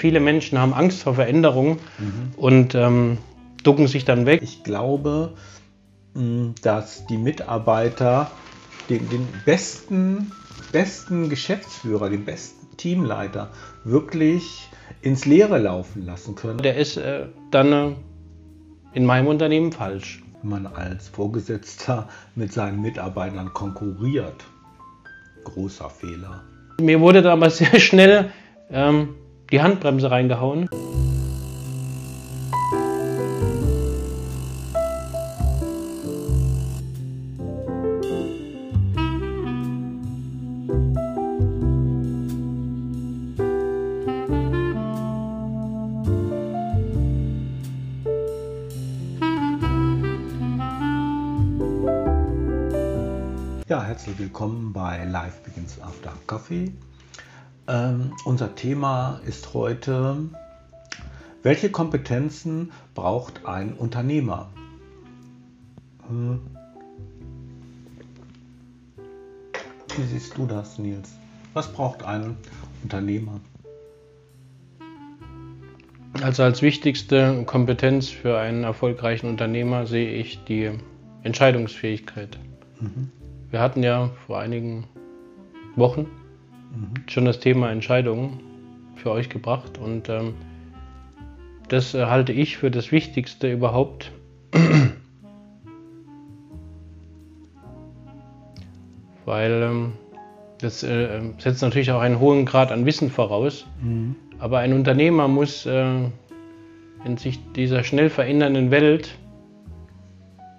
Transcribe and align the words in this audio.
Viele 0.00 0.18
Menschen 0.18 0.58
haben 0.58 0.72
Angst 0.72 1.02
vor 1.02 1.14
Veränderung 1.14 1.78
mhm. 1.98 2.32
und 2.38 2.74
ähm, 2.74 3.18
ducken 3.62 3.86
sich 3.86 4.06
dann 4.06 4.24
weg. 4.24 4.40
Ich 4.42 4.64
glaube, 4.64 5.34
dass 6.62 7.06
die 7.06 7.18
Mitarbeiter 7.18 8.30
den, 8.88 9.06
den 9.10 9.28
besten, 9.44 10.32
besten 10.72 11.28
Geschäftsführer, 11.28 12.08
den 12.08 12.24
besten 12.24 12.78
Teamleiter 12.78 13.50
wirklich 13.84 14.70
ins 15.02 15.26
Leere 15.26 15.58
laufen 15.58 16.06
lassen 16.06 16.34
können. 16.34 16.58
Der 16.58 16.76
ist 16.76 16.96
äh, 16.96 17.26
dann 17.50 17.72
äh, 17.72 17.92
in 18.94 19.04
meinem 19.04 19.26
Unternehmen 19.26 19.70
falsch. 19.70 20.22
Wenn 20.40 20.50
man 20.50 20.66
als 20.66 21.08
Vorgesetzter 21.08 22.08
mit 22.34 22.54
seinen 22.54 22.80
Mitarbeitern 22.80 23.52
konkurriert, 23.52 24.46
großer 25.44 25.90
Fehler. 25.90 26.42
Mir 26.80 27.00
wurde 27.00 27.20
damals 27.20 27.58
sehr 27.58 27.78
schnell 27.78 28.32
ähm, 28.70 29.10
die 29.50 29.60
Handbremse 29.60 30.10
reingehauen. 30.10 30.68
Ja, 53.68 53.84
herzlich 53.84 54.18
willkommen 54.18 54.72
bei 54.72 55.04
Life 55.04 55.42
Begins 55.44 55.80
After 55.80 56.12
Coffee. 56.26 56.72
Ähm, 57.70 58.14
unser 58.24 58.56
Thema 58.56 59.20
ist 59.26 59.54
heute, 59.54 60.16
welche 61.44 61.70
Kompetenzen 61.70 62.72
braucht 62.96 63.46
ein 63.46 63.74
Unternehmer? 63.74 64.48
Hm. 66.08 66.40
Wie 69.96 70.02
siehst 70.02 70.36
du 70.36 70.46
das, 70.46 70.80
Nils? 70.80 71.12
Was 71.54 71.72
braucht 71.72 72.02
ein 72.02 72.36
Unternehmer? 72.82 73.38
Also 76.22 76.42
als 76.42 76.62
wichtigste 76.62 77.44
Kompetenz 77.44 78.08
für 78.08 78.36
einen 78.36 78.64
erfolgreichen 78.64 79.28
Unternehmer 79.28 79.86
sehe 79.86 80.12
ich 80.12 80.42
die 80.42 80.72
Entscheidungsfähigkeit. 81.22 82.36
Mhm. 82.80 83.12
Wir 83.50 83.60
hatten 83.60 83.84
ja 83.84 84.10
vor 84.26 84.40
einigen 84.40 84.88
Wochen 85.76 86.08
mhm. 86.74 86.94
schon 87.08 87.24
das 87.24 87.40
Thema 87.40 87.70
Entscheidungen 87.70 88.40
für 88.96 89.10
euch 89.10 89.28
gebracht 89.28 89.78
und 89.78 90.08
ähm, 90.08 90.34
das 91.68 91.94
äh, 91.94 92.06
halte 92.06 92.32
ich 92.32 92.56
für 92.56 92.70
das 92.70 92.90
Wichtigste 92.92 93.50
überhaupt. 93.50 94.12
Weil 99.24 99.62
ähm, 99.62 99.92
das 100.58 100.82
äh, 100.82 101.20
setzt 101.38 101.62
natürlich 101.62 101.92
auch 101.92 102.00
einen 102.00 102.18
hohen 102.18 102.44
Grad 102.44 102.72
an 102.72 102.84
Wissen 102.86 103.08
voraus. 103.10 103.66
Mhm. 103.82 104.16
Aber 104.38 104.58
ein 104.58 104.72
Unternehmer 104.72 105.28
muss 105.28 105.64
äh, 105.66 106.08
in 107.04 107.16
sich 107.16 107.38
dieser 107.52 107.84
schnell 107.84 108.10
verändernden 108.10 108.70
Welt 108.70 109.16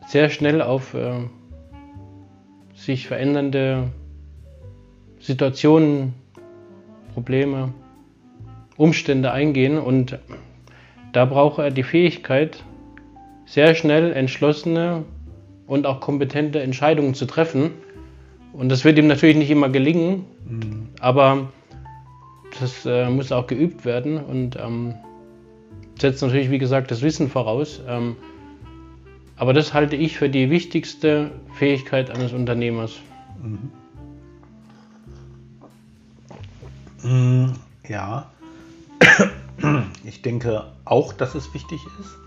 sehr 0.08 0.30
schnell 0.30 0.62
auf 0.62 0.94
äh, 0.94 1.12
sich 2.73 3.08
verändernde 3.08 3.92
Situationen, 5.22 6.14
Probleme, 7.14 7.73
Umstände 8.77 9.31
eingehen 9.31 9.78
und 9.78 10.17
da 11.13 11.25
braucht 11.25 11.59
er 11.59 11.72
die 11.72 11.83
Fähigkeit, 11.83 12.63
sehr 13.45 13.75
schnell 13.75 14.13
entschlossene 14.13 15.03
und 15.67 15.86
auch 15.86 16.00
kompetente 16.00 16.61
Entscheidungen 16.61 17.13
zu 17.13 17.25
treffen. 17.25 17.72
Und 18.53 18.69
das 18.69 18.84
wird 18.84 18.97
ihm 18.97 19.07
natürlich 19.07 19.35
nicht 19.35 19.51
immer 19.51 19.69
gelingen, 19.69 20.25
mhm. 20.47 20.90
aber 21.00 21.50
das 22.59 22.85
äh, 22.85 23.09
muss 23.09 23.31
auch 23.31 23.47
geübt 23.47 23.85
werden 23.85 24.17
und 24.17 24.57
ähm, 24.57 24.96
setzt 26.00 26.22
natürlich, 26.22 26.50
wie 26.50 26.57
gesagt, 26.57 26.91
das 26.91 27.01
Wissen 27.01 27.29
voraus. 27.29 27.81
Ähm, 27.88 28.16
aber 29.38 29.53
das 29.53 29.73
halte 29.73 29.96
ich 29.96 30.17
für 30.17 30.29
die 30.29 30.50
wichtigste 30.50 31.31
Fähigkeit 31.53 32.09
eines 32.09 32.34
Unternehmers. 32.34 33.00
Mhm. 33.41 33.72
Ja, 37.03 38.31
ich 40.03 40.22
denke 40.22 40.66
auch, 40.85 41.13
dass 41.13 41.35
es 41.35 41.53
wichtig 41.53 41.81
ist. 42.00 42.17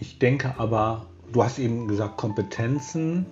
Ich 0.00 0.18
denke 0.18 0.54
aber, 0.58 1.06
du 1.32 1.42
hast 1.42 1.58
eben 1.58 1.88
gesagt, 1.88 2.16
Kompetenzen. 2.16 3.26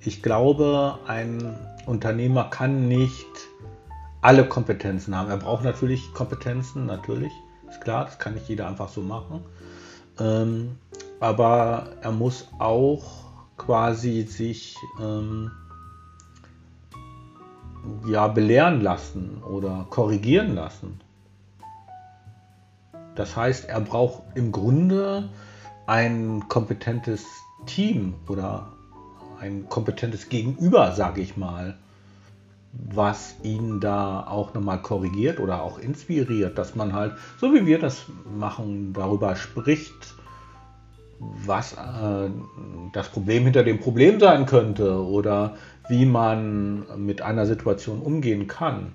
Ich 0.00 0.22
glaube, 0.22 0.98
ein 1.06 1.56
Unternehmer 1.86 2.44
kann 2.44 2.88
nicht 2.88 3.26
alle 4.22 4.46
Kompetenzen 4.46 5.14
haben. 5.14 5.30
Er 5.30 5.36
braucht 5.36 5.64
natürlich 5.64 6.12
Kompetenzen, 6.14 6.86
natürlich, 6.86 7.32
ist 7.68 7.80
klar, 7.80 8.06
das 8.06 8.18
kann 8.18 8.34
nicht 8.34 8.48
jeder 8.48 8.68
einfach 8.68 8.88
so 8.88 9.00
machen. 9.00 9.44
Ähm, 10.18 10.76
aber 11.20 11.90
er 12.02 12.12
muss 12.12 12.48
auch 12.58 13.30
quasi 13.56 14.22
sich 14.22 14.76
ähm, 15.00 15.50
ja, 18.06 18.28
belehren 18.28 18.80
lassen 18.80 19.42
oder 19.42 19.86
korrigieren 19.90 20.54
lassen. 20.54 21.00
Das 23.14 23.36
heißt, 23.36 23.68
er 23.68 23.80
braucht 23.80 24.22
im 24.34 24.52
Grunde 24.52 25.28
ein 25.86 26.48
kompetentes 26.48 27.26
Team 27.66 28.14
oder 28.28 28.68
ein 29.40 29.68
kompetentes 29.68 30.28
Gegenüber, 30.28 30.92
sage 30.92 31.20
ich 31.20 31.36
mal, 31.36 31.76
was 32.72 33.34
ihn 33.42 33.80
da 33.80 34.26
auch 34.26 34.54
nochmal 34.54 34.80
korrigiert 34.80 35.40
oder 35.40 35.62
auch 35.62 35.78
inspiriert, 35.78 36.56
dass 36.56 36.76
man 36.76 36.92
halt, 36.92 37.14
so 37.38 37.52
wie 37.52 37.66
wir 37.66 37.78
das 37.78 38.06
machen, 38.38 38.92
darüber 38.92 39.34
spricht, 39.34 40.14
was 41.20 41.74
äh, 41.74 42.30
das 42.92 43.08
Problem 43.08 43.44
hinter 43.44 43.62
dem 43.62 43.78
Problem 43.78 44.18
sein 44.18 44.46
könnte 44.46 45.04
oder 45.04 45.56
wie 45.88 46.06
man 46.06 47.04
mit 47.04 47.20
einer 47.20 47.46
Situation 47.46 48.00
umgehen 48.00 48.46
kann. 48.46 48.94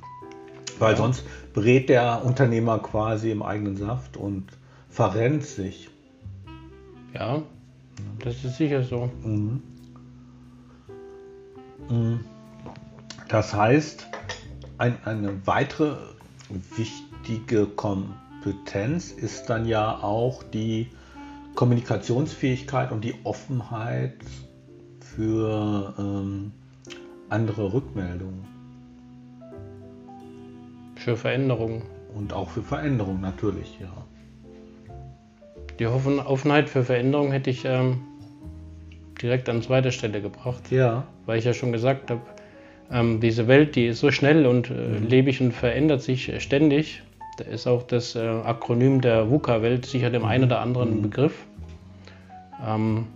Weil 0.79 0.91
ja. 0.91 0.97
sonst 0.97 1.23
brät 1.53 1.87
der 1.89 2.25
Unternehmer 2.25 2.79
quasi 2.79 3.31
im 3.31 3.43
eigenen 3.43 3.77
Saft 3.77 4.17
und 4.17 4.45
verrennt 4.89 5.43
sich. 5.43 5.89
Ja, 7.13 7.43
das 8.23 8.43
ist 8.43 8.57
sicher 8.57 8.83
so. 8.83 9.09
Mhm. 9.23 9.61
Mhm. 11.89 12.19
Das 13.29 13.53
heißt, 13.53 14.07
ein, 14.77 14.97
eine 15.05 15.45
weitere 15.45 15.95
wichtige 16.75 17.67
Kompetenz 17.67 19.11
ist 19.11 19.49
dann 19.49 19.65
ja 19.65 19.99
auch 20.01 20.43
die 20.43 20.87
Kommunikationsfähigkeit 21.55 22.91
und 22.91 23.03
die 23.03 23.15
Offenheit 23.23 24.13
für 24.99 25.93
ähm, 25.97 26.51
andere 27.29 27.73
Rückmeldungen. 27.73 28.45
Für 30.95 31.17
Veränderungen. 31.17 31.83
Und 32.13 32.33
auch 32.33 32.49
für 32.49 32.61
Veränderungen 32.61 33.21
natürlich, 33.21 33.79
ja. 33.79 34.05
Die 35.79 35.87
Offenheit 35.87 36.69
für 36.69 36.83
Veränderungen 36.83 37.31
hätte 37.33 37.49
ich 37.49 37.65
ähm, 37.65 38.01
direkt 39.21 39.49
an 39.49 39.61
zweiter 39.61 39.91
Stelle 39.91 40.21
gebracht. 40.21 40.71
Ja. 40.71 41.05
Weil 41.25 41.39
ich 41.39 41.45
ja 41.45 41.53
schon 41.53 41.73
gesagt 41.73 42.11
habe, 42.11 42.21
ähm, 42.91 43.19
diese 43.19 43.47
Welt, 43.47 43.75
die 43.75 43.87
ist 43.87 43.99
so 43.99 44.11
schnell 44.11 44.45
und 44.45 44.69
äh, 44.69 44.73
mhm. 44.73 45.07
lebig 45.07 45.41
und 45.41 45.51
verändert 45.51 46.01
sich 46.01 46.31
ständig. 46.41 47.01
Da 47.37 47.43
ist 47.45 47.67
auch 47.67 47.83
das 47.83 48.15
äh, 48.15 48.19
Akronym 48.19 49.01
der 49.01 49.29
VUCA-Welt 49.29 49.85
sicher 49.85 50.09
dem 50.09 50.23
einen 50.25 50.45
oder 50.45 50.61
anderen 50.61 50.97
mhm. 50.97 51.01
Begriff. 51.01 51.33
Ähm, 52.65 53.07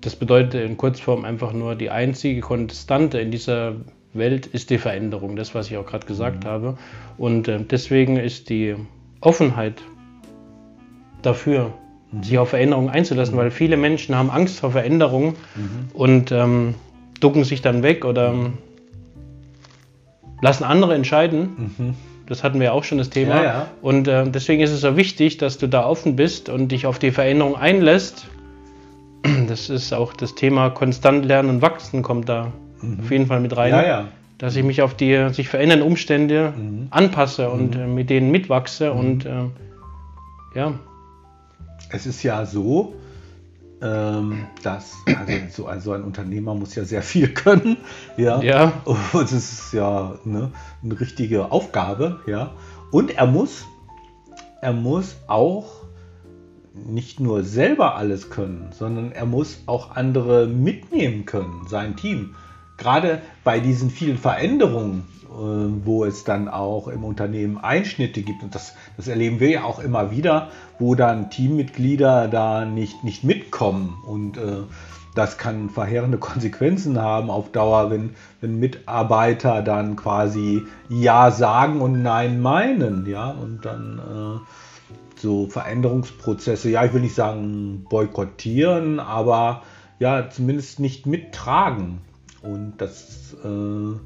das 0.00 0.16
bedeutet 0.16 0.54
in 0.54 0.76
Kurzform 0.76 1.24
einfach 1.24 1.52
nur, 1.52 1.74
die 1.74 1.90
einzige 1.90 2.40
Konstante 2.40 3.20
in 3.20 3.30
dieser 3.30 3.76
Welt 4.12 4.46
ist 4.46 4.70
die 4.70 4.78
Veränderung, 4.78 5.36
das, 5.36 5.54
was 5.54 5.70
ich 5.70 5.76
auch 5.76 5.86
gerade 5.86 6.06
gesagt 6.06 6.44
mhm. 6.44 6.48
habe. 6.48 6.78
Und 7.16 7.48
äh, 7.48 7.60
deswegen 7.60 8.16
ist 8.16 8.48
die 8.48 8.74
Offenheit 9.20 9.82
dafür, 11.22 11.72
mhm. 12.10 12.22
sich 12.22 12.38
auf 12.38 12.50
Veränderungen 12.50 12.90
einzulassen, 12.90 13.34
mhm. 13.34 13.38
weil 13.38 13.50
viele 13.50 13.76
Menschen 13.76 14.14
haben 14.14 14.30
Angst 14.30 14.60
vor 14.60 14.72
Veränderungen 14.72 15.34
mhm. 15.54 15.88
und 15.94 16.32
ähm, 16.32 16.74
ducken 17.20 17.44
sich 17.44 17.62
dann 17.62 17.82
weg 17.82 18.04
oder 18.04 18.32
ähm, 18.32 18.54
lassen 20.40 20.64
andere 20.64 20.94
entscheiden. 20.94 21.96
Das 22.28 22.44
hatten 22.44 22.60
wir 22.60 22.74
auch 22.74 22.84
schon 22.84 22.98
das 22.98 23.10
Thema. 23.10 23.36
Ja, 23.36 23.44
ja. 23.44 23.66
Und 23.80 24.06
äh, 24.06 24.28
deswegen 24.30 24.62
ist 24.62 24.70
es 24.70 24.82
so 24.82 24.96
wichtig, 24.96 25.38
dass 25.38 25.58
du 25.58 25.66
da 25.66 25.86
offen 25.86 26.14
bist 26.14 26.48
und 26.48 26.68
dich 26.68 26.86
auf 26.86 26.98
die 26.98 27.10
Veränderung 27.10 27.56
einlässt 27.56 28.28
das 29.48 29.70
ist 29.70 29.92
auch 29.92 30.12
das 30.12 30.34
Thema 30.34 30.70
konstant 30.70 31.24
lernen 31.24 31.50
und 31.50 31.62
wachsen 31.62 32.02
kommt 32.02 32.28
da 32.28 32.52
mhm. 32.80 33.00
auf 33.00 33.10
jeden 33.10 33.26
Fall 33.26 33.40
mit 33.40 33.56
rein. 33.56 33.72
Ja, 33.72 33.86
ja. 33.86 34.08
dass 34.38 34.56
ich 34.56 34.64
mich 34.64 34.82
auf 34.82 34.94
die 34.94 35.28
sich 35.32 35.48
verändernden 35.48 35.86
Umstände 35.86 36.52
mhm. 36.56 36.88
anpasse 36.90 37.50
und 37.50 37.74
mhm. 37.74 37.82
äh, 37.82 37.86
mit 37.86 38.10
denen 38.10 38.30
mitwachse 38.30 38.92
mhm. 38.92 39.00
und 39.00 39.26
äh, 39.26 39.30
ja. 40.54 40.74
Es 41.90 42.06
ist 42.06 42.22
ja 42.22 42.44
so, 42.44 42.94
ähm, 43.80 44.46
dass 44.62 44.96
also 45.06 45.32
so 45.50 45.66
also 45.66 45.92
ein 45.92 46.02
Unternehmer 46.02 46.54
muss 46.54 46.74
ja 46.74 46.84
sehr 46.84 47.02
viel 47.02 47.28
können, 47.34 47.76
ja. 48.16 48.40
ja. 48.42 48.72
Und 48.84 49.24
es 49.24 49.32
ist 49.32 49.72
ja 49.72 50.18
ne, 50.24 50.50
eine 50.82 51.00
richtige 51.00 51.52
Aufgabe, 51.52 52.20
ja. 52.26 52.52
Und 52.90 53.16
er 53.16 53.26
muss, 53.26 53.66
er 54.62 54.72
muss 54.72 55.16
auch 55.26 55.66
nicht 56.74 57.20
nur 57.20 57.44
selber 57.44 57.96
alles 57.96 58.30
können, 58.30 58.70
sondern 58.72 59.12
er 59.12 59.26
muss 59.26 59.62
auch 59.66 59.96
andere 59.96 60.46
mitnehmen 60.46 61.24
können, 61.24 61.66
sein 61.68 61.96
Team. 61.96 62.34
Gerade 62.76 63.20
bei 63.42 63.58
diesen 63.58 63.90
vielen 63.90 64.18
Veränderungen, 64.18 65.04
wo 65.30 66.04
es 66.04 66.24
dann 66.24 66.48
auch 66.48 66.88
im 66.88 67.04
Unternehmen 67.04 67.58
Einschnitte 67.58 68.22
gibt, 68.22 68.42
und 68.42 68.54
das, 68.54 68.74
das 68.96 69.08
erleben 69.08 69.40
wir 69.40 69.50
ja 69.50 69.64
auch 69.64 69.78
immer 69.78 70.10
wieder, 70.10 70.48
wo 70.78 70.94
dann 70.94 71.30
Teammitglieder 71.30 72.28
da 72.28 72.64
nicht, 72.64 73.04
nicht 73.04 73.24
mitkommen. 73.24 73.98
Und 74.06 74.38
äh, 74.38 74.62
das 75.14 75.36
kann 75.38 75.70
verheerende 75.70 76.18
Konsequenzen 76.18 77.00
haben 77.00 77.30
auf 77.30 77.52
Dauer, 77.52 77.90
wenn, 77.90 78.14
wenn 78.40 78.58
Mitarbeiter 78.58 79.62
dann 79.62 79.96
quasi 79.96 80.62
Ja 80.88 81.30
sagen 81.30 81.80
und 81.80 82.02
Nein 82.02 82.40
meinen, 82.40 83.06
ja, 83.06 83.30
und 83.30 83.64
dann 83.64 83.98
äh, 83.98 85.20
so 85.20 85.46
Veränderungsprozesse, 85.48 86.70
ja, 86.70 86.84
ich 86.84 86.92
will 86.92 87.00
nicht 87.00 87.14
sagen 87.14 87.84
boykottieren, 87.90 89.00
aber 89.00 89.62
ja, 89.98 90.30
zumindest 90.30 90.80
nicht 90.80 91.06
mittragen. 91.06 91.98
Und 92.42 92.74
das 92.78 93.36
äh, 93.44 93.98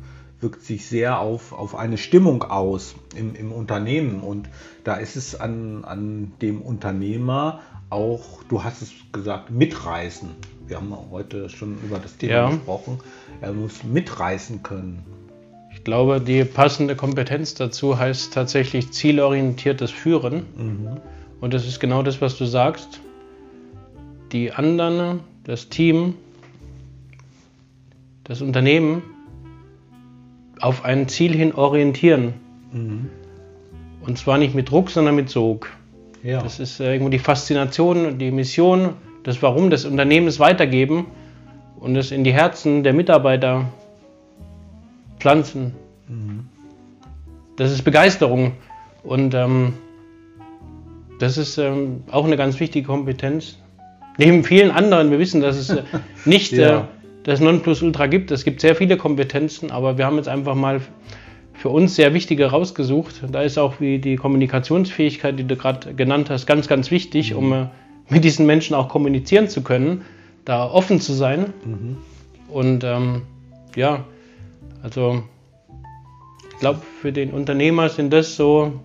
wirkt 0.42 0.62
sich 0.62 0.86
sehr 0.86 1.20
auf, 1.20 1.52
auf 1.52 1.74
eine 1.76 1.96
Stimmung 1.96 2.42
aus 2.42 2.96
im, 3.14 3.34
im 3.36 3.52
Unternehmen. 3.52 4.20
Und 4.20 4.48
da 4.84 4.96
ist 4.96 5.16
es 5.16 5.38
an, 5.38 5.84
an 5.84 6.32
dem 6.42 6.60
Unternehmer 6.60 7.60
auch, 7.90 8.42
du 8.48 8.64
hast 8.64 8.82
es 8.82 8.90
gesagt, 9.12 9.50
mitreißen. 9.50 10.28
Wir 10.66 10.78
haben 10.78 10.96
heute 11.10 11.48
schon 11.48 11.78
über 11.84 11.98
das 11.98 12.16
Thema 12.16 12.32
ja. 12.32 12.50
gesprochen. 12.50 12.98
Er 13.40 13.52
muss 13.52 13.84
mitreißen 13.84 14.62
können. 14.62 15.04
Ich 15.72 15.84
glaube, 15.84 16.20
die 16.20 16.44
passende 16.44 16.96
Kompetenz 16.96 17.54
dazu 17.54 17.98
heißt 17.98 18.34
tatsächlich 18.34 18.92
zielorientiertes 18.92 19.90
Führen. 19.90 20.44
Mhm. 20.56 21.00
Und 21.40 21.54
das 21.54 21.66
ist 21.66 21.80
genau 21.80 22.02
das, 22.02 22.20
was 22.20 22.36
du 22.36 22.46
sagst. 22.46 23.00
Die 24.32 24.52
anderen, 24.52 25.20
das 25.44 25.68
Team, 25.68 26.14
das 28.24 28.40
Unternehmen 28.40 29.02
auf 30.62 30.84
ein 30.84 31.08
Ziel 31.08 31.34
hin 31.34 31.54
orientieren. 31.54 32.34
Mhm. 32.72 33.10
Und 34.00 34.18
zwar 34.18 34.38
nicht 34.38 34.54
mit 34.54 34.70
Druck, 34.70 34.90
sondern 34.90 35.14
mit 35.14 35.28
Sog. 35.28 35.68
Ja. 36.22 36.42
Das 36.42 36.60
ist 36.60 36.80
irgendwo 36.80 37.10
die 37.10 37.18
Faszination, 37.18 38.18
die 38.18 38.30
Mission, 38.30 38.94
das 39.24 39.42
Warum 39.42 39.70
des 39.70 39.84
Unternehmens 39.84 40.38
weitergeben 40.38 41.06
und 41.78 41.96
es 41.96 42.12
in 42.12 42.24
die 42.24 42.32
Herzen 42.32 42.84
der 42.84 42.92
Mitarbeiter 42.92 43.66
pflanzen. 45.18 45.74
Mhm. 46.08 46.46
Das 47.56 47.70
ist 47.70 47.82
Begeisterung 47.82 48.52
und 49.02 49.34
ähm, 49.34 49.74
das 51.18 51.38
ist 51.38 51.58
ähm, 51.58 52.04
auch 52.10 52.24
eine 52.24 52.36
ganz 52.36 52.58
wichtige 52.60 52.86
Kompetenz. 52.86 53.58
Neben 54.16 54.44
vielen 54.44 54.70
anderen, 54.70 55.10
wir 55.10 55.18
wissen, 55.18 55.40
dass 55.40 55.56
es 55.56 55.70
äh, 55.70 55.82
nicht 56.24 56.52
ja. 56.52 56.80
äh, 56.80 56.82
das 57.24 57.40
Nonplusultra 57.40 58.06
gibt. 58.06 58.30
Es 58.30 58.44
gibt 58.44 58.60
sehr 58.60 58.74
viele 58.74 58.96
Kompetenzen, 58.96 59.70
aber 59.70 59.98
wir 59.98 60.06
haben 60.06 60.16
jetzt 60.16 60.28
einfach 60.28 60.54
mal 60.54 60.80
für 61.54 61.68
uns 61.68 61.94
sehr 61.94 62.14
wichtige 62.14 62.46
rausgesucht. 62.46 63.22
Da 63.30 63.42
ist 63.42 63.58
auch 63.58 63.80
wie 63.80 63.98
die 63.98 64.16
Kommunikationsfähigkeit, 64.16 65.38
die 65.38 65.44
du 65.44 65.56
gerade 65.56 65.94
genannt 65.94 66.30
hast, 66.30 66.46
ganz, 66.46 66.66
ganz 66.66 66.90
wichtig, 66.90 67.32
mhm. 67.32 67.38
um 67.38 67.52
äh, 67.52 67.66
mit 68.08 68.24
diesen 68.24 68.46
Menschen 68.46 68.74
auch 68.74 68.88
kommunizieren 68.88 69.48
zu 69.48 69.62
können, 69.62 70.02
da 70.44 70.68
offen 70.68 71.00
zu 71.00 71.12
sein. 71.12 71.52
Mhm. 71.64 71.96
Und 72.48 72.84
ähm, 72.84 73.22
ja, 73.76 74.04
also 74.82 75.22
ich 76.50 76.58
glaube, 76.58 76.80
für 77.00 77.12
den 77.12 77.30
Unternehmer 77.30 77.88
sind 77.88 78.12
das 78.12 78.36
so 78.36 78.80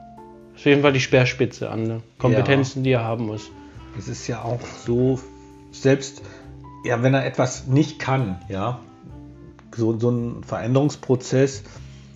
auf 0.56 0.66
jeden 0.66 0.82
Fall 0.82 0.94
die 0.94 1.00
Speerspitze 1.00 1.70
an 1.70 1.84
ne? 1.84 2.02
Kompetenzen, 2.18 2.80
ja. 2.80 2.84
die 2.84 2.92
er 2.92 3.04
haben 3.04 3.26
muss. 3.26 3.52
Es 3.98 4.08
ist 4.08 4.28
ja 4.28 4.44
auch 4.44 4.62
so, 4.86 5.20
selbst 5.72 6.22
ja, 6.84 7.02
wenn 7.04 7.14
er 7.14 7.26
etwas 7.26 7.68
nicht 7.68 8.00
kann, 8.00 8.40
ja, 8.50 8.80
so, 9.76 9.98
so 10.00 10.10
ein 10.10 10.44
Veränderungsprozess, 10.44 11.64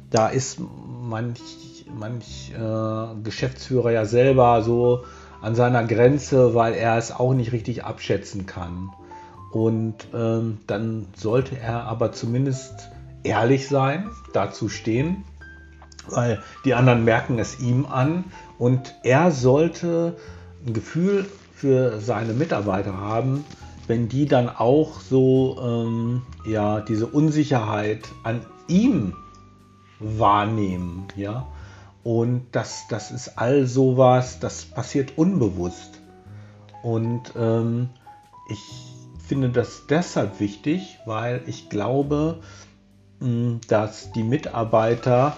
da 0.09 0.27
ist 0.27 0.59
manch, 0.59 1.85
manch 1.97 2.51
äh, 2.53 3.21
Geschäftsführer 3.23 3.91
ja 3.91 4.05
selber 4.05 4.61
so 4.63 5.03
an 5.41 5.55
seiner 5.55 5.83
Grenze, 5.85 6.53
weil 6.53 6.73
er 6.73 6.97
es 6.97 7.11
auch 7.11 7.33
nicht 7.33 7.51
richtig 7.51 7.83
abschätzen 7.83 8.45
kann. 8.45 8.91
Und 9.51 10.07
ähm, 10.13 10.59
dann 10.67 11.07
sollte 11.15 11.57
er 11.57 11.83
aber 11.83 12.11
zumindest 12.11 12.89
ehrlich 13.23 13.67
sein, 13.67 14.09
dazu 14.33 14.69
stehen, 14.69 15.23
weil 16.07 16.41
die 16.65 16.73
anderen 16.73 17.03
merken 17.03 17.37
es 17.37 17.59
ihm 17.59 17.85
an 17.85 18.25
und 18.57 18.95
er 19.03 19.31
sollte 19.31 20.15
ein 20.65 20.73
Gefühl 20.73 21.25
für 21.53 21.99
seine 21.99 22.33
Mitarbeiter 22.33 22.97
haben, 22.97 23.45
wenn 23.91 24.07
die 24.07 24.25
dann 24.25 24.47
auch 24.47 25.01
so 25.01 25.59
ähm, 25.61 26.21
ja 26.45 26.79
diese 26.79 27.07
Unsicherheit 27.07 28.07
an 28.23 28.45
ihm 28.69 29.17
wahrnehmen, 29.99 31.09
ja. 31.17 31.45
Und 32.01 32.45
das, 32.53 32.85
das 32.87 33.11
ist 33.11 33.37
all 33.37 33.67
sowas, 33.67 34.39
das 34.39 34.63
passiert 34.63 35.17
unbewusst. 35.17 35.99
Und 36.83 37.33
ähm, 37.37 37.89
ich 38.47 38.61
finde 39.27 39.49
das 39.49 39.87
deshalb 39.87 40.39
wichtig, 40.39 40.97
weil 41.05 41.41
ich 41.45 41.69
glaube, 41.69 42.39
mh, 43.19 43.59
dass 43.67 44.13
die 44.13 44.23
Mitarbeiter 44.23 45.35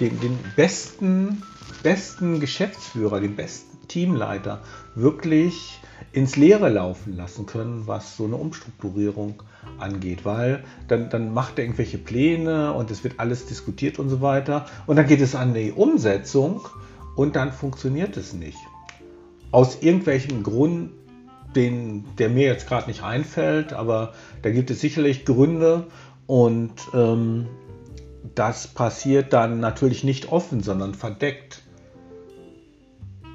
den, 0.00 0.20
den 0.20 0.38
besten, 0.54 1.42
besten 1.82 2.40
Geschäftsführer, 2.40 3.20
den 3.20 3.36
besten 3.36 3.88
Teamleiter 3.88 4.60
wirklich 4.94 5.80
ins 6.16 6.34
Leere 6.34 6.70
laufen 6.70 7.14
lassen 7.14 7.44
können, 7.44 7.86
was 7.86 8.16
so 8.16 8.24
eine 8.24 8.36
Umstrukturierung 8.36 9.42
angeht, 9.78 10.24
weil 10.24 10.64
dann, 10.88 11.10
dann 11.10 11.34
macht 11.34 11.58
er 11.58 11.64
irgendwelche 11.64 11.98
Pläne 11.98 12.72
und 12.72 12.90
es 12.90 13.04
wird 13.04 13.20
alles 13.20 13.44
diskutiert 13.44 13.98
und 13.98 14.08
so 14.08 14.22
weiter 14.22 14.64
und 14.86 14.96
dann 14.96 15.06
geht 15.06 15.20
es 15.20 15.34
an 15.34 15.52
die 15.52 15.72
Umsetzung 15.72 16.66
und 17.16 17.36
dann 17.36 17.52
funktioniert 17.52 18.16
es 18.16 18.32
nicht. 18.32 18.56
Aus 19.50 19.82
irgendwelchen 19.82 20.42
Grund, 20.42 20.92
den, 21.54 22.06
der 22.16 22.30
mir 22.30 22.46
jetzt 22.46 22.66
gerade 22.66 22.88
nicht 22.88 23.02
einfällt, 23.02 23.74
aber 23.74 24.14
da 24.40 24.50
gibt 24.50 24.70
es 24.70 24.80
sicherlich 24.80 25.26
Gründe 25.26 25.88
und 26.26 26.72
ähm, 26.94 27.46
das 28.34 28.68
passiert 28.68 29.34
dann 29.34 29.60
natürlich 29.60 30.02
nicht 30.02 30.32
offen, 30.32 30.62
sondern 30.62 30.94
verdeckt. 30.94 31.62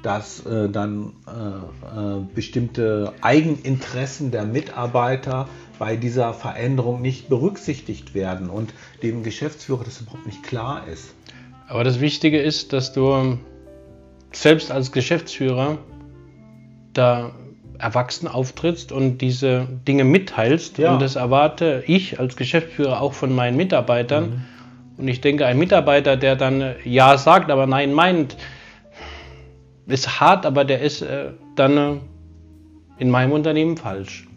Dass 0.02 0.44
äh, 0.46 0.68
dann 0.68 1.12
äh, 1.26 1.30
äh, 1.30 2.24
bestimmte 2.34 3.12
Eigeninteressen 3.20 4.30
der 4.30 4.44
Mitarbeiter 4.44 5.48
bei 5.78 5.96
dieser 5.96 6.34
Veränderung 6.34 7.02
nicht 7.02 7.28
berücksichtigt 7.28 8.14
werden 8.14 8.50
und 8.50 8.74
dem 9.02 9.22
Geschäftsführer 9.22 9.84
das 9.84 10.00
überhaupt 10.00 10.26
nicht 10.26 10.42
klar 10.42 10.86
ist. 10.86 11.14
Aber 11.68 11.84
das 11.84 12.00
Wichtige 12.00 12.40
ist, 12.40 12.72
dass 12.72 12.92
du 12.92 13.38
selbst 14.32 14.70
als 14.70 14.92
Geschäftsführer 14.92 15.78
da 16.92 17.32
erwachsen 17.78 18.28
auftrittst 18.28 18.92
und 18.92 19.18
diese 19.18 19.66
Dinge 19.86 20.04
mitteilst. 20.04 20.78
Ja. 20.78 20.92
Und 20.92 21.02
das 21.02 21.16
erwarte 21.16 21.82
ich 21.86 22.20
als 22.20 22.36
Geschäftsführer 22.36 23.00
auch 23.00 23.12
von 23.12 23.34
meinen 23.34 23.56
Mitarbeitern. 23.56 24.30
Mhm. 24.30 24.42
Und 24.98 25.08
ich 25.08 25.20
denke, 25.20 25.46
ein 25.46 25.58
Mitarbeiter, 25.58 26.16
der 26.16 26.36
dann 26.36 26.60
äh, 26.60 26.74
Ja 26.84 27.18
sagt, 27.18 27.50
aber 27.50 27.66
Nein 27.66 27.92
meint, 27.92 28.36
ist 29.86 30.20
hart, 30.20 30.46
aber 30.46 30.64
der 30.64 30.80
ist 30.80 31.02
äh, 31.02 31.30
dann 31.56 31.76
äh, 31.76 31.96
in 32.98 33.10
meinem 33.10 33.32
Unternehmen 33.32 33.76
falsch. 33.76 34.28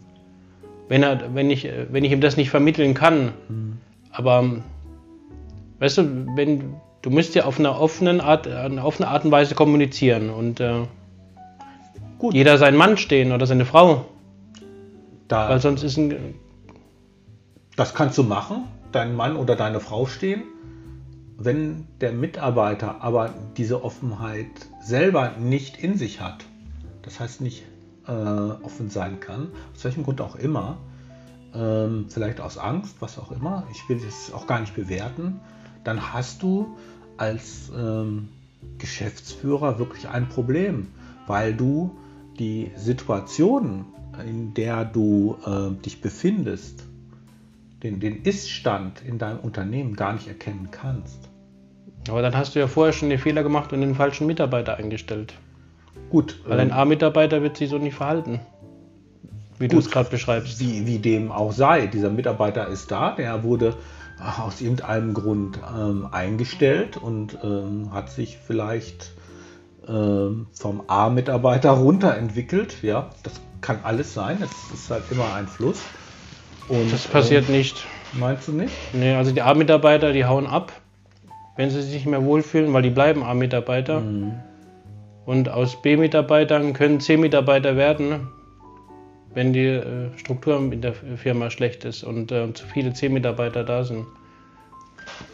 Wenn, 0.88 1.02
er, 1.02 1.34
wenn, 1.34 1.50
ich, 1.50 1.64
äh, 1.64 1.86
wenn 1.90 2.04
ich 2.04 2.12
ihm 2.12 2.20
das 2.20 2.36
nicht 2.36 2.50
vermitteln 2.50 2.94
kann. 2.94 3.32
Mhm. 3.48 3.78
Aber 4.10 4.44
weißt 5.78 5.98
du, 5.98 6.26
wenn, 6.36 6.74
du 7.02 7.10
musst 7.10 7.34
ja 7.34 7.44
auf 7.44 7.58
einer 7.58 7.80
offenen 7.80 8.20
Art, 8.20 8.48
eine 8.48 8.84
offene 8.84 9.08
Art 9.08 9.24
und 9.24 9.30
Weise 9.30 9.54
kommunizieren 9.54 10.30
und 10.30 10.60
äh, 10.60 10.82
Gut. 12.18 12.34
jeder 12.34 12.58
seinen 12.58 12.76
Mann 12.76 12.96
stehen 12.96 13.32
oder 13.32 13.46
seine 13.46 13.64
Frau. 13.64 14.06
Da, 15.28 15.48
Weil 15.48 15.60
sonst 15.60 15.82
ist 15.82 15.96
ein. 15.96 16.34
Das 17.76 17.94
kannst 17.94 18.16
du 18.16 18.22
machen 18.22 18.64
dein 18.92 19.14
Mann 19.14 19.36
oder 19.36 19.56
deine 19.56 19.80
Frau 19.80 20.06
stehen. 20.06 20.44
Wenn 21.38 21.86
der 22.00 22.12
Mitarbeiter 22.12 23.02
aber 23.02 23.34
diese 23.56 23.84
Offenheit 23.84 24.46
selber 24.80 25.32
nicht 25.38 25.76
in 25.76 25.98
sich 25.98 26.20
hat, 26.20 26.44
das 27.02 27.20
heißt 27.20 27.42
nicht 27.42 27.64
äh, 28.06 28.10
offen 28.10 28.88
sein 28.88 29.20
kann, 29.20 29.48
aus 29.74 29.84
welchem 29.84 30.04
Grund 30.04 30.20
auch 30.22 30.36
immer, 30.36 30.78
ähm, 31.54 32.06
vielleicht 32.08 32.40
aus 32.40 32.56
Angst, 32.56 32.96
was 33.00 33.18
auch 33.18 33.32
immer, 33.32 33.66
ich 33.70 33.86
will 33.88 34.00
das 34.00 34.32
auch 34.32 34.46
gar 34.46 34.60
nicht 34.60 34.74
bewerten, 34.74 35.40
dann 35.84 36.12
hast 36.12 36.42
du 36.42 36.76
als 37.18 37.70
ähm, 37.76 38.28
Geschäftsführer 38.78 39.78
wirklich 39.78 40.08
ein 40.08 40.28
Problem, 40.28 40.88
weil 41.26 41.54
du 41.54 41.96
die 42.38 42.70
Situation, 42.76 43.84
in 44.26 44.54
der 44.54 44.84
du 44.84 45.36
äh, 45.44 45.82
dich 45.82 46.00
befindest, 46.00 46.84
den, 47.86 48.00
den 48.00 48.22
Ist-Stand 48.22 49.02
in 49.02 49.18
deinem 49.18 49.40
Unternehmen 49.40 49.94
gar 49.94 50.12
nicht 50.12 50.28
erkennen 50.28 50.68
kannst. 50.70 51.28
Aber 52.08 52.22
dann 52.22 52.36
hast 52.36 52.54
du 52.54 52.60
ja 52.60 52.66
vorher 52.66 52.92
schon 52.92 53.10
den 53.10 53.18
Fehler 53.18 53.42
gemacht 53.42 53.72
und 53.72 53.80
den 53.80 53.94
falschen 53.94 54.26
Mitarbeiter 54.26 54.76
eingestellt. 54.76 55.34
Gut. 56.10 56.40
Weil 56.46 56.60
ein 56.60 56.68
ähm, 56.68 56.74
A-Mitarbeiter 56.74 57.42
wird 57.42 57.56
sich 57.56 57.70
so 57.70 57.78
nicht 57.78 57.94
verhalten. 57.94 58.40
Wie 59.58 59.68
du 59.68 59.78
es 59.78 59.90
gerade 59.90 60.10
beschreibst. 60.10 60.60
wie, 60.60 60.86
wie 60.86 60.98
dem 60.98 61.32
auch 61.32 61.52
sei. 61.52 61.86
Dieser 61.86 62.10
Mitarbeiter 62.10 62.68
ist 62.68 62.90
da, 62.90 63.12
der 63.12 63.42
wurde 63.42 63.74
aus 64.38 64.60
irgendeinem 64.60 65.14
Grund 65.14 65.58
ähm, 65.74 66.08
eingestellt 66.10 66.96
und 66.96 67.38
ähm, 67.42 67.92
hat 67.92 68.10
sich 68.10 68.38
vielleicht 68.38 69.12
ähm, 69.88 70.46
vom 70.52 70.82
A-Mitarbeiter 70.88 71.70
runterentwickelt. 71.70 72.82
Ja, 72.82 73.10
das 73.22 73.40
kann 73.60 73.80
alles 73.82 74.14
sein. 74.14 74.38
Es 74.42 74.74
ist 74.74 74.90
halt 74.90 75.04
immer 75.10 75.32
ein 75.34 75.48
Fluss. 75.48 75.80
Und, 76.68 76.92
Das 76.92 77.06
passiert 77.06 77.48
ähm, 77.48 77.56
nicht. 77.56 77.84
Meinst 78.12 78.48
du 78.48 78.52
nicht? 78.52 78.72
Nee, 78.92 79.14
also 79.14 79.32
die 79.32 79.42
A-Mitarbeiter, 79.42 80.12
die 80.12 80.24
hauen 80.24 80.46
ab, 80.46 80.72
wenn 81.56 81.70
sie 81.70 81.82
sich 81.82 81.94
nicht 81.94 82.06
mehr 82.06 82.24
wohlfühlen, 82.24 82.72
weil 82.72 82.82
die 82.82 82.90
bleiben 82.90 83.22
A-Mitarbeiter. 83.22 84.00
Mhm. 84.00 84.34
Und 85.26 85.48
aus 85.48 85.80
B-Mitarbeitern 85.82 86.72
können 86.72 87.00
C-Mitarbeiter 87.00 87.76
werden, 87.76 88.28
wenn 89.34 89.52
die 89.52 89.66
äh, 89.66 90.16
Struktur 90.16 90.56
in 90.58 90.80
der 90.80 90.94
Firma 90.94 91.50
schlecht 91.50 91.84
ist 91.84 92.04
und 92.04 92.30
äh, 92.32 92.52
zu 92.54 92.64
viele 92.66 92.92
C-Mitarbeiter 92.92 93.64
da 93.64 93.84
sind. 93.84 94.06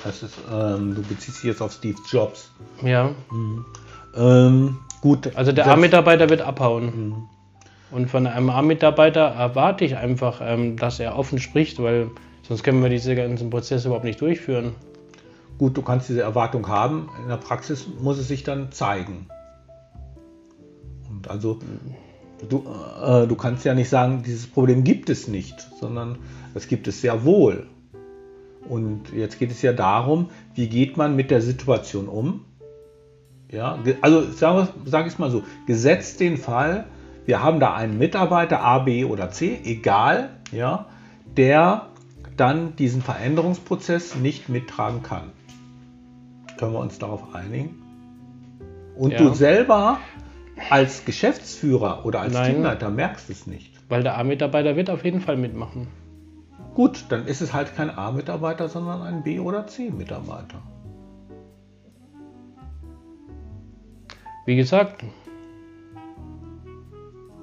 Das 0.03 0.23
ist, 0.23 0.35
ähm, 0.51 0.95
du 0.95 1.03
beziehst 1.03 1.39
dich 1.39 1.45
jetzt 1.45 1.61
auf 1.63 1.73
Steve 1.73 1.99
Jobs. 2.11 2.51
Ja, 2.83 3.11
Ähm, 4.17 4.79
gut. 5.01 5.31
also 5.35 5.53
der 5.53 5.67
A-Mitarbeiter 5.69 6.29
wird 6.29 6.43
abhauen. 6.43 6.85
Mhm. 6.85 7.15
Und 7.93 8.09
von 8.11 8.27
einem 8.27 8.49
A-Mitarbeiter 8.49 9.21
erwarte 9.21 9.85
ich 9.85 9.97
einfach, 9.97 10.41
ähm, 10.43 10.77
dass 10.77 10.99
er 10.99 11.17
offen 11.17 11.39
spricht, 11.39 11.81
weil 11.83 12.11
sonst 12.43 12.63
können 12.63 12.83
wir 12.83 12.89
diese 12.89 13.15
ganzen 13.15 13.51
Prozesse 13.51 13.89
überhaupt 13.89 14.07
nicht 14.07 14.21
durchführen. 14.21 14.75
Gut, 15.59 15.77
du 15.77 15.83
kannst 15.83 16.09
diese 16.09 16.23
Erwartung 16.23 16.67
haben. 16.69 17.11
In 17.23 17.29
der 17.29 17.37
Praxis 17.37 17.87
muss 18.01 18.19
es 18.19 18.29
sich 18.29 18.45
dann 18.45 18.73
zeigen. 18.73 19.27
Und 21.11 21.31
also, 21.31 21.59
du, 22.49 22.65
äh, 23.05 23.27
du 23.27 23.37
kannst 23.37 23.65
ja 23.67 23.75
nicht 23.75 23.91
sagen, 23.91 24.23
dieses 24.25 24.47
Problem 24.47 24.85
gibt 24.85 25.11
es 25.11 25.29
nicht, 25.29 25.69
sondern 25.79 26.19
es 26.55 26.69
gibt 26.69 26.89
es 26.89 27.03
sehr 27.03 27.27
wohl. 27.27 27.67
Und 28.69 29.13
jetzt 29.15 29.39
geht 29.39 29.51
es 29.51 29.61
ja 29.61 29.75
darum, 29.75 30.31
wie 30.55 30.69
geht 30.69 30.97
man 30.97 31.15
mit 31.15 31.31
der 31.31 31.43
Situation 31.43 32.09
um? 32.09 32.47
Ja, 33.51 33.79
also 34.01 34.31
sage 34.33 34.69
sag 34.87 35.07
ich 35.07 35.13
es 35.13 35.19
mal 35.19 35.31
so, 35.31 35.43
gesetzt 35.67 36.21
den 36.21 36.39
Fall, 36.39 36.87
wir 37.25 37.43
haben 37.43 37.61
da 37.61 37.75
einen 37.75 37.99
Mitarbeiter 37.99 38.63
A, 38.63 38.81
B 38.81 39.05
oder 39.05 39.31
C, 39.31 39.61
egal, 39.65 40.31
ja, 40.51 40.87
der 41.37 41.87
dann 42.37 42.77
diesen 42.77 43.03
Veränderungsprozess 43.03 44.17
nicht 44.17 44.49
mittragen 44.49 45.03
kann. 45.03 45.31
Können 46.59 46.73
wir 46.73 46.81
uns 46.81 46.99
darauf 46.99 47.35
einigen? 47.35 47.77
Und 48.97 49.13
Ja. 49.13 49.19
du 49.19 49.35
selber 49.35 49.99
als 50.71 51.05
Geschäftsführer 51.05 52.05
oder 52.05 52.21
als 52.21 52.35
Nein. 52.35 52.55
Teamleiter 52.55 52.91
merkst 52.91 53.31
es 53.31 53.47
nicht. 53.47 53.73
Weil 53.89 54.03
der 54.03 54.19
A-Mitarbeiter 54.19 54.77
wird 54.77 54.91
auf 54.91 55.05
jeden 55.05 55.21
Fall 55.21 55.37
mitmachen. 55.37 55.89
Gut, 56.75 57.05
dann 57.11 57.27
ist 57.27 57.41
es 57.41 57.53
halt 57.53 57.75
kein 57.77 57.91
A-Mitarbeiter, 57.91 58.69
sondern 58.69 59.03
ein 59.03 59.23
B- 59.23 59.41
oder 59.41 59.67
C-Mitarbeiter. 59.67 60.63
Wie 64.47 64.57
gesagt, 64.57 65.05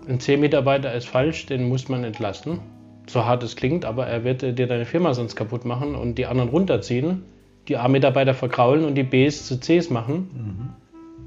ein 0.10 0.20
C-Mitarbeiter 0.20 0.94
ist 0.94 1.08
falsch, 1.08 1.46
den 1.46 1.70
muss 1.70 1.88
man 1.88 2.04
entlassen. 2.04 2.60
So 3.08 3.25
hart 3.25 3.44
es 3.44 3.56
klingt, 3.56 3.86
aber 3.86 4.08
er 4.08 4.24
wird 4.24 4.44
äh, 4.44 4.54
dir 4.54 4.68
deine 4.68 4.86
Firma 4.86 5.13
sonst 5.13 5.36
kaputt 5.36 5.66
machen 5.66 5.96
und 5.96 6.16
die 6.16 6.25
anderen 6.25 6.50
runterziehen, 6.50 7.24
die 7.68 7.78
A-Mitarbeiter 7.78 8.34
verkraulen 8.34 8.86
und 8.86 8.96
die 8.96 9.04
Bs 9.04 9.48
zu 9.48 9.60
Cs 9.60 9.89
machen. 9.89 10.75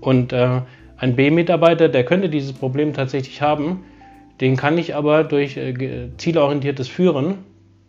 Und 0.00 0.32
äh, 0.32 0.62
ein 0.96 1.16
B-Mitarbeiter, 1.16 1.88
der 1.88 2.04
könnte 2.04 2.28
dieses 2.28 2.52
Problem 2.52 2.92
tatsächlich 2.92 3.40
haben, 3.40 3.84
den 4.40 4.56
kann 4.56 4.76
ich 4.78 4.94
aber 4.94 5.24
durch 5.24 5.56
äh, 5.56 6.08
zielorientiertes 6.16 6.88
Führen 6.88 7.38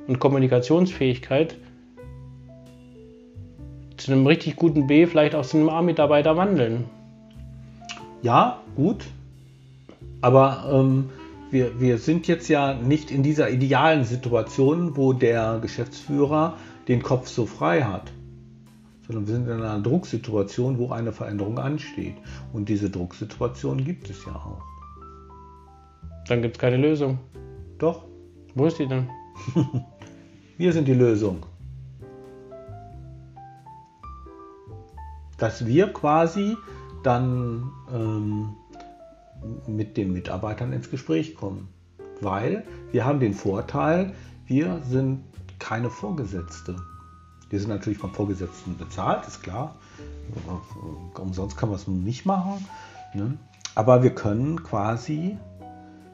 und 0.08 0.20
Kommunikationsfähigkeit 0.20 1.56
zu 3.98 4.12
einem 4.12 4.28
richtig 4.28 4.56
guten 4.56 4.88
B, 4.88 5.08
vielleicht 5.08 5.34
auch 5.34 5.46
zu 5.46 5.58
einem 5.58 5.70
A-Mitarbeiter 5.70 6.38
wandeln. 6.38 6.86
Ja, 8.22 8.60
gut. 8.76 9.06
Aber 10.24 10.64
ähm, 10.72 11.10
wir, 11.52 11.82
wir 11.82 11.98
sind 11.98 12.30
jetzt 12.30 12.48
ja 12.48 12.74
nicht 12.74 13.12
in 13.12 13.24
dieser 13.24 13.50
idealen 13.50 14.06
Situation, 14.06 14.96
wo 14.96 15.12
der 15.12 15.60
Geschäftsführer 15.62 16.56
den 16.88 17.04
Kopf 17.04 17.28
so 17.28 17.46
frei 17.46 17.84
hat. 17.84 18.10
Sondern 19.06 19.28
wir 19.28 19.34
sind 19.34 19.48
in 19.50 19.62
einer 19.62 19.82
Drucksituation, 19.82 20.78
wo 20.78 20.92
eine 20.92 21.12
Veränderung 21.12 21.60
ansteht. 21.60 22.16
Und 22.54 22.70
diese 22.70 22.90
Drucksituation 22.90 23.84
gibt 23.84 24.10
es 24.10 24.24
ja 24.26 24.34
auch. 24.34 24.62
Dann 26.30 26.42
gibt 26.42 26.56
es 26.56 26.62
keine 26.62 26.78
Lösung. 26.78 27.20
Doch, 27.78 28.06
Wo 28.56 28.68
ist 28.68 28.80
die 28.80 28.88
denn? 28.88 29.10
wir 30.58 30.72
sind 30.72 30.88
die 30.88 30.94
Lösung. 30.94 31.46
Dass 35.38 35.66
wir 35.66 35.92
quasi 35.92 36.56
dann 37.04 37.70
ähm, 37.94 38.56
mit 39.68 39.98
den 39.98 40.14
Mitarbeitern 40.14 40.74
ins 40.74 40.90
Gespräch 40.90 41.36
kommen. 41.36 41.68
Weil 42.22 42.66
wir 42.92 43.06
haben 43.06 43.20
den 43.20 43.34
Vorteil, 43.34 44.14
wir 44.46 44.82
sind 44.90 45.24
keine 45.60 45.90
Vorgesetzte. 45.90 46.76
Wir 47.50 47.60
sind 47.60 47.70
natürlich 47.70 48.00
vom 48.00 48.14
Vorgesetzten 48.14 48.78
bezahlt, 48.78 49.28
ist 49.28 49.44
klar. 49.44 49.76
Umsonst 51.20 51.58
kann 51.58 51.70
man 51.70 51.78
es 51.78 51.88
nicht 51.88 52.26
machen. 52.26 52.66
Ne? 53.14 53.38
Aber 53.76 54.04
wir 54.04 54.14
können 54.14 54.64
quasi 54.64 55.38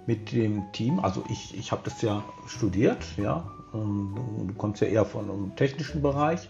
mit 0.06 0.32
dem 0.32 0.64
Team, 0.72 1.00
also 1.00 1.24
ich, 1.30 1.58
ich 1.58 1.72
habe 1.72 1.82
das 1.86 2.02
ja 2.02 2.24
studiert, 2.48 3.06
ja, 3.18 3.50
du, 3.72 4.46
du 4.48 4.54
kommst 4.56 4.82
ja 4.82 4.88
eher 4.88 5.06
von 5.06 5.30
einem 5.30 5.56
technischen 5.56 6.02
Bereich 6.02 6.50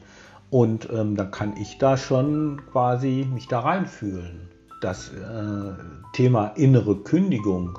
und 0.49 0.89
ähm, 0.91 1.15
dann 1.15 1.31
kann 1.31 1.57
ich 1.57 1.77
da 1.77 1.97
schon 1.97 2.61
quasi 2.71 3.27
mich 3.31 3.47
da 3.47 3.59
reinfühlen. 3.59 4.49
Das 4.81 5.09
äh, 5.09 5.73
Thema 6.13 6.47
innere 6.55 6.95
Kündigung, 6.95 7.77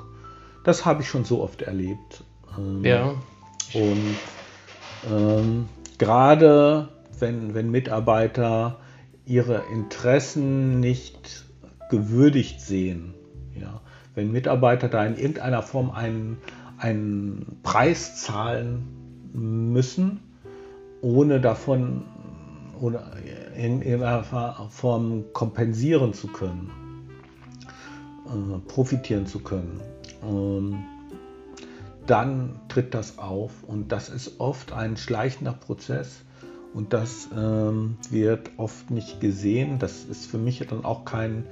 das 0.63 0.85
habe 0.85 1.01
ich 1.01 1.09
schon 1.09 1.25
so 1.25 1.41
oft 1.41 1.61
erlebt. 1.61 2.23
Ähm, 2.57 2.83
Ja, 2.83 3.15
und 3.73 4.17
ähm, 5.09 5.67
gerade 5.97 6.89
wenn, 7.19 7.53
wenn 7.53 7.71
Mitarbeiter 7.71 8.77
ihre 9.25 9.63
Interessen 9.71 10.79
nicht 10.79 11.45
gewürdigt 11.89 12.61
sehen, 12.61 13.13
ja, 13.59 13.81
wenn 14.15 14.31
Mitarbeiter 14.31 14.89
da 14.89 15.05
in 15.05 15.17
irgendeiner 15.17 15.61
Form 15.61 15.91
einen, 15.91 16.37
einen 16.77 17.59
Preis 17.63 18.21
zahlen 18.21 18.83
müssen, 19.33 20.19
ohne 21.01 21.39
davon 21.39 22.03
oder 22.79 23.11
in 23.55 23.81
irgendeiner 23.81 24.69
Form 24.69 25.25
kompensieren 25.33 26.13
zu 26.13 26.27
können, 26.27 26.71
äh, 28.31 28.59
profitieren 28.67 29.25
zu 29.25 29.39
können. 29.39 29.81
Ähm, 30.23 30.83
dann 32.07 32.59
tritt 32.67 32.93
das 32.93 33.19
auf 33.19 33.63
und 33.63 33.91
das 33.91 34.09
ist 34.09 34.39
oft 34.39 34.73
ein 34.73 34.97
schleichender 34.97 35.53
Prozess 35.53 36.23
und 36.73 36.93
das 36.93 37.29
ähm, 37.35 37.97
wird 38.09 38.51
oft 38.57 38.91
nicht 38.91 39.19
gesehen. 39.19 39.77
Das 39.77 40.05
ist 40.05 40.25
für 40.25 40.37
mich 40.37 40.65
dann 40.67 40.85
auch 40.85 41.05
kein, 41.05 41.45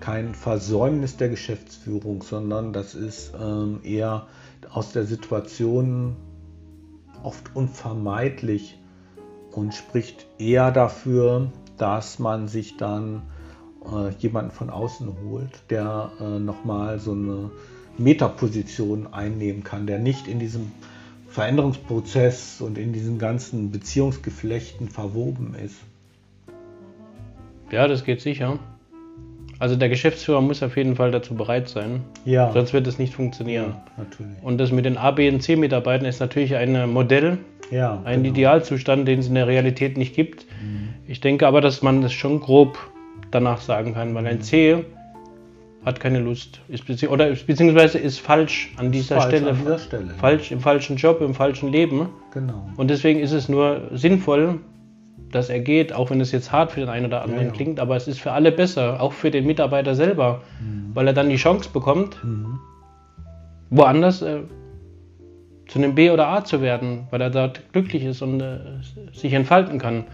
kein 0.00 0.34
Versäumnis 0.34 1.16
der 1.16 1.28
Geschäftsführung, 1.28 2.22
sondern 2.22 2.72
das 2.72 2.94
ist 2.94 3.32
ähm, 3.40 3.80
eher 3.82 4.26
aus 4.70 4.92
der 4.92 5.04
Situation 5.04 6.16
oft 7.22 7.56
unvermeidlich 7.56 8.78
und 9.52 9.74
spricht 9.74 10.26
eher 10.38 10.70
dafür, 10.70 11.50
dass 11.78 12.18
man 12.18 12.46
sich 12.46 12.76
dann 12.76 13.22
äh, 13.92 14.10
jemanden 14.18 14.50
von 14.50 14.70
außen 14.70 15.08
holt, 15.28 15.50
der 15.70 16.10
äh, 16.20 16.38
nochmal 16.38 16.98
so 16.98 17.12
eine 17.12 17.50
Metaposition 17.98 19.08
einnehmen 19.12 19.64
kann, 19.64 19.86
der 19.86 19.98
nicht 19.98 20.28
in 20.28 20.38
diesem 20.38 20.70
Veränderungsprozess 21.28 22.60
und 22.60 22.78
in 22.78 22.92
diesen 22.92 23.18
ganzen 23.18 23.70
Beziehungsgeflechten 23.70 24.88
verwoben 24.88 25.54
ist. 25.62 25.76
ja, 27.70 27.86
das 27.88 28.04
geht 28.04 28.20
sicher. 28.20 28.58
Also 29.58 29.74
der 29.76 29.88
Geschäftsführer 29.88 30.42
muss 30.42 30.62
auf 30.62 30.76
jeden 30.76 30.96
Fall 30.96 31.10
dazu 31.10 31.34
bereit 31.34 31.68
sein, 31.70 32.02
Ja, 32.26 32.52
sonst 32.52 32.74
wird 32.74 32.86
es 32.86 32.98
nicht 32.98 33.14
funktionieren. 33.14 33.70
ja 33.70 33.84
natürlich. 33.96 34.42
Und 34.42 34.58
das 34.58 34.70
mit 34.70 34.84
den 34.84 34.98
A, 34.98 35.10
B 35.12 35.30
und 35.30 35.42
C 35.42 35.56
Mitarbeitern 35.56 36.06
ist 36.06 36.20
natürlich 36.20 36.54
ein 36.56 36.90
Modell, 36.92 37.38
Ja, 37.70 38.02
ein 38.04 38.22
genau. 38.22 38.34
Idealzustand, 38.34 39.08
den 39.08 39.20
es 39.20 39.28
in 39.28 39.34
der 39.34 39.46
Realität 39.46 39.96
nicht 39.96 40.14
gibt. 40.14 40.44
Ich 41.08 41.20
denke 41.20 41.46
aber, 41.46 41.60
dass 41.62 41.80
man 41.82 42.02
das 42.02 42.12
schon 42.12 42.40
grob 42.40 42.76
danach 43.36 43.60
sagen 43.60 43.94
kann, 43.94 44.14
weil 44.14 44.26
ein 44.26 44.40
C 44.40 44.84
hat 45.84 46.00
keine 46.00 46.18
Lust. 46.18 46.60
Ist 46.68 46.86
bezieh 46.86 47.06
oder 47.06 47.30
beziehungsweise 47.46 47.98
ist 47.98 48.18
falsch 48.18 48.72
an 48.76 48.90
dieser, 48.90 49.20
falsch 49.20 49.36
Stelle, 49.36 49.50
an 49.50 49.58
dieser 49.58 49.78
Stelle. 49.78 50.10
Falsch 50.18 50.50
im 50.50 50.60
falschen 50.60 50.96
Job, 50.96 51.20
im 51.20 51.34
falschen 51.34 51.70
Leben. 51.70 52.08
Genau. 52.32 52.68
Und 52.76 52.88
deswegen 52.90 53.20
ist 53.20 53.32
es 53.32 53.48
nur 53.48 53.82
sinnvoll, 53.92 54.58
dass 55.30 55.48
er 55.48 55.60
geht, 55.60 55.92
auch 55.92 56.10
wenn 56.10 56.20
es 56.20 56.32
jetzt 56.32 56.50
hart 56.50 56.72
für 56.72 56.80
den 56.80 56.88
einen 56.88 57.06
oder 57.06 57.22
anderen 57.22 57.42
Ja, 57.42 57.48
ja. 57.48 57.52
klingt, 57.52 57.78
aber 57.78 57.94
es 57.96 58.08
ist 58.08 58.20
für 58.20 58.32
alle 58.32 58.50
besser, 58.52 59.00
auch 59.00 59.12
für 59.12 59.30
den 59.30 59.46
Mitarbeiter 59.46 59.94
selber, 59.94 60.42
weil 60.94 61.06
er 61.06 61.12
dann 61.12 61.28
die 61.28 61.36
Chance 61.36 61.68
bekommt, 61.72 62.16
Mhm. 62.24 62.58
woanders 63.70 64.22
äh, 64.22 64.40
zu 65.68 65.78
einem 65.78 65.94
B 65.94 66.10
oder 66.10 66.28
A 66.28 66.44
zu 66.44 66.62
werden, 66.62 67.06
weil 67.10 67.20
er 67.20 67.30
dort 67.30 67.60
glücklich 67.72 68.04
ist 68.04 68.22
und 68.22 68.40
äh, 68.40 68.58
sich 69.12 69.32
entfalten 69.32 69.78
kann. 69.78 70.04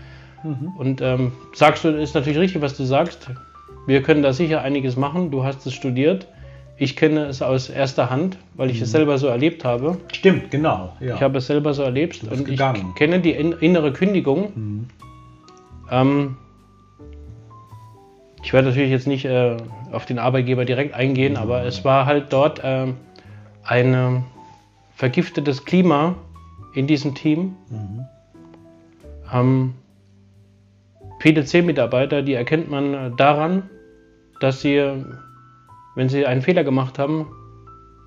Mhm. 0.43 0.73
Und 0.77 1.01
ähm, 1.01 1.33
sagst 1.55 1.85
du, 1.85 1.89
ist 1.89 2.15
natürlich 2.15 2.39
richtig, 2.39 2.63
was 2.63 2.77
du 2.77 2.85
sagst. 2.85 3.29
Wir 3.87 4.03
können 4.03 4.23
da 4.23 4.33
sicher 4.33 4.63
einiges 4.63 4.97
machen. 4.97 5.31
Du 5.31 5.45
hast 5.45 5.67
es 5.67 5.75
studiert. 5.75 6.27
Ich 6.77 6.97
kenne 6.97 7.27
es 7.27 7.43
aus 7.43 7.69
erster 7.69 8.11
Hand, 8.11 8.39
weil 8.55 8.71
ich 8.71 8.81
es 8.81 8.91
selber 8.91 9.19
so 9.19 9.27
erlebt 9.27 9.65
habe. 9.65 9.99
Stimmt, 10.13 10.51
genau. 10.51 10.97
Ja. 11.01 11.15
Ich 11.15 11.23
habe 11.23 11.39
es 11.39 11.47
selber 11.47 11.75
so 11.75 11.83
erlebt 11.83 12.25
und 12.25 12.41
ich 12.41 12.45
gegangen. 12.47 12.95
kenne 12.97 13.21
die 13.21 13.33
in, 13.33 13.53
innere 13.53 13.93
Kündigung. 13.93 14.53
Mhm. 14.55 14.89
Ähm, 15.91 16.37
ich 18.43 18.53
werde 18.53 18.69
natürlich 18.69 18.91
jetzt 18.91 19.07
nicht 19.07 19.25
äh, 19.25 19.57
auf 19.93 20.07
den 20.07 20.19
Arbeitgeber 20.19 20.65
direkt 20.65 20.95
eingehen, 20.95 21.37
aber 21.37 21.65
es 21.65 21.85
war 21.85 22.07
halt 22.07 22.33
dort 22.33 22.61
ähm, 22.65 22.97
ein 23.63 23.95
ähm, 23.95 24.25
vergiftetes 24.97 25.65
Klima 25.65 26.17
in 26.75 26.87
diesem 26.87 27.15
Team. 27.15 27.55
Mhm. 27.71 28.07
Ähm, 29.33 29.75
viele 31.23 31.45
C-Mitarbeiter, 31.45 32.23
die 32.23 32.35
erkennt 32.35 32.69
man 32.69 32.95
äh, 32.95 33.11
daran, 33.17 33.71
dass 34.41 34.61
sie, 34.61 34.83
wenn 35.95 36.09
sie 36.09 36.27
einen 36.27 36.43
Fehler 36.43 36.65
gemacht 36.65 36.99
haben, 36.99 37.29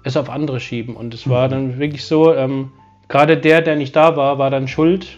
es 0.03 0.17
auf 0.17 0.29
andere 0.29 0.59
schieben. 0.59 0.95
Und 0.95 1.13
es 1.13 1.27
war 1.27 1.47
dann 1.47 1.79
wirklich 1.79 2.03
so, 2.03 2.35
ähm, 2.35 2.71
gerade 3.07 3.37
der, 3.37 3.61
der 3.61 3.77
nicht 3.77 3.95
da 3.95 4.17
war, 4.17 4.37
war 4.37 4.49
dann 4.49 4.67
schuld. 4.67 5.17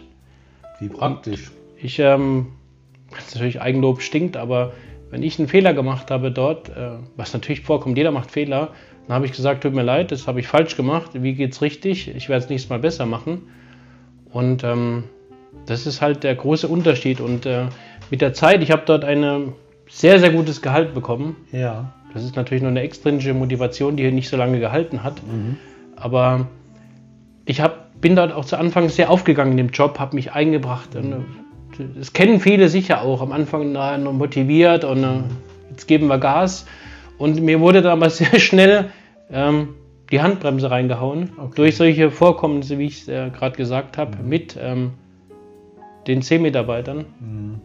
Wie 0.79 0.89
praktisch. 0.89 1.51
Ich, 1.81 1.97
ähm, 1.97 2.47
natürlich 3.33 3.61
Eigenlob 3.61 4.01
stinkt, 4.01 4.37
aber 4.37 4.73
wenn 5.09 5.23
ich 5.23 5.39
einen 5.39 5.47
Fehler 5.47 5.73
gemacht 5.73 6.11
habe 6.11 6.31
dort, 6.31 6.69
äh, 6.69 6.91
was 7.15 7.33
natürlich 7.33 7.61
vorkommt, 7.61 7.97
jeder 7.97 8.11
macht 8.11 8.29
Fehler, 8.29 8.69
dann 9.07 9.15
habe 9.15 9.25
ich 9.25 9.31
gesagt, 9.31 9.63
tut 9.63 9.73
mir 9.73 9.83
leid, 9.83 10.11
das 10.11 10.27
habe 10.27 10.39
ich 10.39 10.47
falsch 10.47 10.77
gemacht, 10.77 11.11
wie 11.13 11.33
geht's 11.33 11.61
richtig? 11.61 12.13
Ich 12.15 12.29
werde 12.29 12.43
es 12.43 12.49
nächstes 12.49 12.69
Mal 12.69 12.79
besser 12.79 13.05
machen. 13.05 13.49
Und 14.31 14.63
ähm, 14.63 15.05
das 15.65 15.87
ist 15.87 16.01
halt 16.01 16.23
der 16.23 16.35
große 16.35 16.67
Unterschied. 16.67 17.19
Und 17.21 17.45
äh, 17.45 17.65
mit 18.09 18.21
der 18.21 18.33
Zeit, 18.33 18.61
ich 18.61 18.71
habe 18.71 18.83
dort 18.85 19.03
ein 19.03 19.53
sehr, 19.89 20.19
sehr 20.19 20.31
gutes 20.31 20.61
Gehalt 20.61 20.93
bekommen. 20.93 21.35
Ja. 21.51 21.93
Das 22.13 22.23
ist 22.23 22.35
natürlich 22.35 22.61
nur 22.61 22.71
eine 22.71 22.81
extrinsische 22.81 23.33
Motivation, 23.33 23.95
die 23.95 24.03
hier 24.03 24.11
nicht 24.11 24.29
so 24.29 24.37
lange 24.37 24.59
gehalten 24.59 25.03
hat. 25.03 25.21
Aber 25.95 26.47
ich 27.45 27.61
hab, 27.61 27.99
bin 28.01 28.15
dort 28.15 28.31
auch 28.31 28.45
zu 28.45 28.57
Anfang 28.57 28.89
sehr 28.89 29.09
aufgegangen 29.09 29.51
in 29.51 29.57
dem 29.57 29.69
Job, 29.69 29.99
habe 29.99 30.15
mich 30.15 30.31
eingebracht. 30.33 30.95
Und, 30.95 31.13
äh, 31.13 31.83
das 31.97 32.13
kennen 32.13 32.39
viele 32.39 32.69
sicher 32.69 33.01
auch. 33.01 33.21
Am 33.21 33.31
Anfang 33.31 33.71
na, 33.71 33.97
noch 33.97 34.13
motiviert 34.13 34.83
und 34.83 35.03
äh, 35.03 35.07
jetzt 35.69 35.87
geben 35.87 36.07
wir 36.07 36.17
Gas. 36.17 36.65
Und 37.17 37.41
mir 37.41 37.59
wurde 37.59 37.81
dann 37.81 37.93
aber 37.93 38.09
sehr 38.09 38.39
schnell 38.39 38.91
ähm, 39.31 39.69
die 40.11 40.21
Handbremse 40.21 40.71
reingehauen. 40.71 41.31
Okay. 41.37 41.51
Durch 41.55 41.77
solche 41.77 42.11
Vorkommnisse, 42.11 42.77
wie 42.77 42.85
ich 42.85 43.01
es 43.01 43.07
äh, 43.07 43.29
gerade 43.29 43.57
gesagt 43.57 43.97
habe, 43.97 44.17
mit 44.23 44.57
ähm, 44.59 44.93
den 46.07 46.21
C-Mitarbeitern 46.21 47.05
Mhm. 47.19 47.61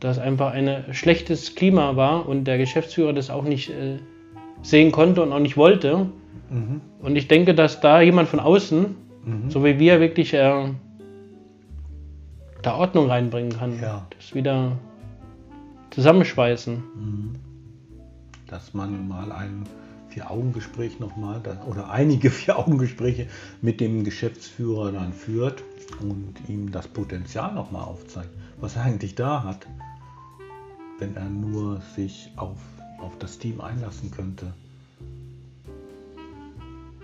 dass 0.00 0.18
einfach 0.20 0.52
ein 0.52 0.84
schlechtes 0.92 1.56
Klima 1.56 1.96
war 1.96 2.28
und 2.28 2.44
der 2.44 2.56
Geschäftsführer 2.58 3.12
das 3.12 3.30
auch 3.30 3.42
nicht 3.42 3.70
äh, 3.70 3.98
sehen 4.62 4.92
konnte 4.92 5.22
und 5.22 5.32
auch 5.32 5.40
nicht 5.40 5.56
wollte. 5.56 6.06
Mhm. 6.50 6.80
Und 7.02 7.16
ich 7.16 7.26
denke, 7.26 7.54
dass 7.54 7.80
da 7.80 8.00
jemand 8.00 8.28
von 8.28 8.38
außen, 8.40 8.94
Mhm. 9.24 9.50
so 9.50 9.64
wie 9.64 9.78
wir, 9.78 10.00
wirklich 10.00 10.34
äh, 10.34 10.70
da 12.62 12.76
Ordnung 12.76 13.08
reinbringen 13.08 13.52
kann. 13.52 13.80
Ja. 13.80 14.06
Das 14.16 14.34
wieder 14.34 14.72
zusammenschweißen. 15.90 16.74
Mhm. 16.76 17.34
Dass 18.46 18.74
man 18.74 19.08
mal 19.08 19.30
ein 19.32 19.64
Vier-Augen-Gespräch 20.18 20.98
nochmal 20.98 21.40
oder 21.68 21.90
einige 21.90 22.30
Vier-Augen-Gespräche 22.32 23.28
mit 23.62 23.80
dem 23.80 24.02
Geschäftsführer 24.02 24.90
dann 24.90 25.12
führt 25.12 25.62
und 26.00 26.34
ihm 26.48 26.72
das 26.72 26.88
Potenzial 26.88 27.54
nochmal 27.54 27.84
aufzeigt, 27.84 28.30
was 28.60 28.74
er 28.74 28.82
eigentlich 28.82 29.14
da 29.14 29.44
hat, 29.44 29.66
wenn 30.98 31.14
er 31.14 31.28
nur 31.28 31.80
sich 31.94 32.32
auf, 32.34 32.58
auf 32.98 33.16
das 33.18 33.38
Team 33.38 33.60
einlassen 33.60 34.10
könnte. 34.10 34.52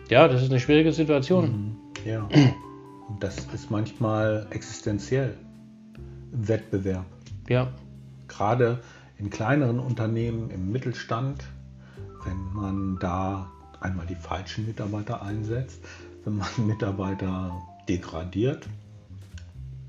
Ja, 0.08 0.26
das 0.26 0.42
ist 0.42 0.50
eine 0.50 0.60
schwierige 0.60 0.92
Situation. 0.92 1.76
Ja. 2.04 2.28
Und 3.08 3.22
das 3.22 3.38
ist 3.54 3.70
manchmal 3.70 4.48
existenziell 4.50 5.36
im 6.32 6.48
Wettbewerb. 6.48 7.06
Ja, 7.48 7.72
gerade 8.26 8.80
in 9.18 9.30
kleineren 9.30 9.78
Unternehmen, 9.78 10.50
im 10.50 10.72
Mittelstand, 10.72 11.44
wenn 12.24 12.52
man 12.52 12.98
da 12.98 13.50
einmal 13.80 14.06
die 14.06 14.14
falschen 14.14 14.66
Mitarbeiter 14.66 15.22
einsetzt, 15.22 15.80
wenn 16.24 16.36
man 16.38 16.48
Mitarbeiter 16.66 17.52
degradiert 17.88 18.66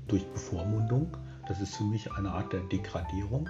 durch 0.08 0.24
Bevormundung, 0.26 1.16
das 1.48 1.60
ist 1.60 1.76
für 1.76 1.84
mich 1.84 2.12
eine 2.12 2.30
Art 2.30 2.52
der 2.52 2.60
Degradierung. 2.60 3.48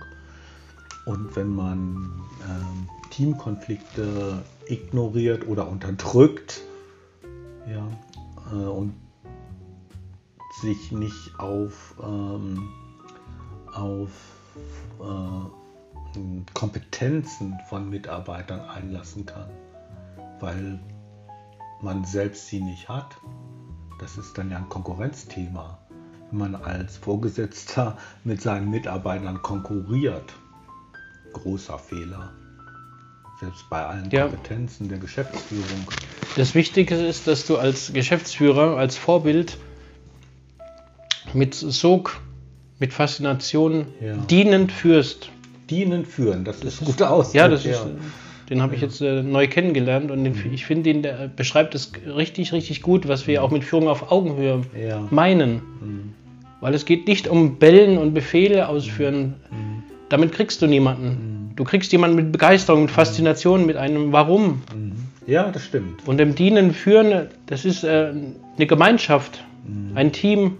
Und 1.06 1.36
wenn 1.36 1.54
man 1.54 2.22
ähm, 2.42 2.88
Teamkonflikte 3.10 4.42
ignoriert 4.66 5.46
oder 5.46 5.68
unterdrückt 5.68 6.62
ja, 7.70 7.86
äh, 8.52 8.66
und 8.66 8.94
sich 10.60 10.90
nicht 10.90 11.38
auf, 11.38 11.94
ähm, 12.02 12.68
auf 13.72 14.10
äh, 15.00 15.65
Kompetenzen 16.54 17.58
von 17.68 17.88
Mitarbeitern 17.90 18.60
einlassen 18.60 19.26
kann, 19.26 19.50
weil 20.40 20.78
man 21.82 22.04
selbst 22.04 22.48
sie 22.48 22.60
nicht 22.60 22.88
hat. 22.88 23.16
Das 24.00 24.16
ist 24.18 24.36
dann 24.36 24.50
ja 24.50 24.58
ein 24.58 24.68
Konkurrenzthema. 24.68 25.78
Wenn 26.30 26.38
man 26.38 26.54
als 26.56 26.96
Vorgesetzter 26.96 27.96
mit 28.24 28.42
seinen 28.42 28.70
Mitarbeitern 28.70 29.40
konkurriert, 29.42 30.32
großer 31.32 31.78
Fehler. 31.78 32.32
Selbst 33.40 33.68
bei 33.70 33.84
allen 33.84 34.10
Ja. 34.10 34.28
Kompetenzen 34.28 34.88
der 34.88 34.98
Geschäftsführung. 34.98 35.86
das 36.36 36.54
Wichtige 36.54 36.94
ist, 36.96 37.26
dass 37.26 37.46
du 37.46 37.58
als 37.58 37.92
Geschäftsführer, 37.92 38.76
als 38.76 38.96
Vorbild 38.96 39.58
mit 41.34 41.54
Sog, 41.54 42.18
mit 42.78 42.92
Faszination 42.92 43.86
Ja. 44.00 44.16
dienend 44.16 44.72
führst. 44.72 45.30
Dienen 45.70 46.04
führen, 46.04 46.44
das 46.44 46.62
ist 46.62 46.80
ein 46.80 46.84
guter 46.86 47.10
Ausdruck. 47.10 47.34
Ja, 47.34 47.48
das 47.48 47.64
ist, 47.64 47.84
den 48.48 48.62
habe 48.62 48.74
ich 48.76 48.80
jetzt 48.80 49.00
äh, 49.00 49.22
neu 49.22 49.48
kennengelernt 49.48 50.10
und 50.10 50.22
den, 50.24 50.34
ich 50.52 50.64
finde, 50.66 50.84
den 50.84 51.02
der 51.02 51.28
beschreibt 51.34 51.74
es 51.74 51.92
richtig, 52.06 52.52
richtig 52.52 52.82
gut, 52.82 53.08
was 53.08 53.26
wir 53.26 53.42
auch 53.42 53.50
mit 53.50 53.64
Führung 53.64 53.88
auf 53.88 54.10
Augenhöhe 54.12 54.62
Ja. 54.80 55.06
meinen. 55.10 55.54
Mhm. 55.80 56.12
Weil 56.60 56.74
es 56.74 56.84
geht 56.84 57.06
nicht 57.08 57.28
um 57.28 57.56
Bellen 57.58 57.98
und 57.98 58.14
Befehle 58.14 58.68
ausführen. 58.68 59.34
Mhm. 59.50 59.82
Damit 60.08 60.32
kriegst 60.32 60.62
du 60.62 60.66
niemanden. 60.66 61.50
Du 61.56 61.64
kriegst 61.64 61.90
jemanden 61.90 62.16
mit 62.16 62.30
Begeisterung, 62.32 62.82
mit 62.82 62.90
Faszination, 62.92 63.66
mit 63.66 63.76
einem 63.76 64.12
Warum. 64.12 64.62
Mhm. 64.74 64.92
Ja, 65.26 65.50
das 65.50 65.64
stimmt. 65.64 66.06
Und 66.06 66.20
im 66.20 66.34
Dienen, 66.36 66.72
Führen, 66.72 67.26
das 67.46 67.64
ist 67.64 67.82
äh, 67.82 68.12
eine 68.56 68.66
Gemeinschaft, 68.66 69.42
Mhm. 69.66 69.96
ein 69.96 70.12
Team. 70.12 70.52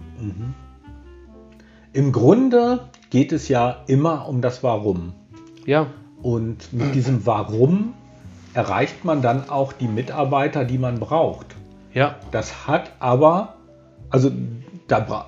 Im 1.93 2.11
Grunde 2.11 2.81
geht 3.09 3.31
es 3.31 3.47
ja 3.47 3.83
immer 3.87 4.27
um 4.27 4.41
das 4.41 4.63
Warum. 4.63 5.13
Ja, 5.65 5.87
Und 6.21 6.71
mit 6.73 6.95
diesem 6.95 7.25
Warum 7.25 7.93
erreicht 8.53 9.05
man 9.05 9.21
dann 9.21 9.49
auch 9.49 9.73
die 9.73 9.87
Mitarbeiter, 9.87 10.65
die 10.65 10.77
man 10.77 10.99
braucht. 10.99 11.47
ja, 11.93 12.15
Das 12.31 12.67
hat 12.67 12.91
aber, 12.99 13.55
also 14.09 14.31
da, 14.87 15.27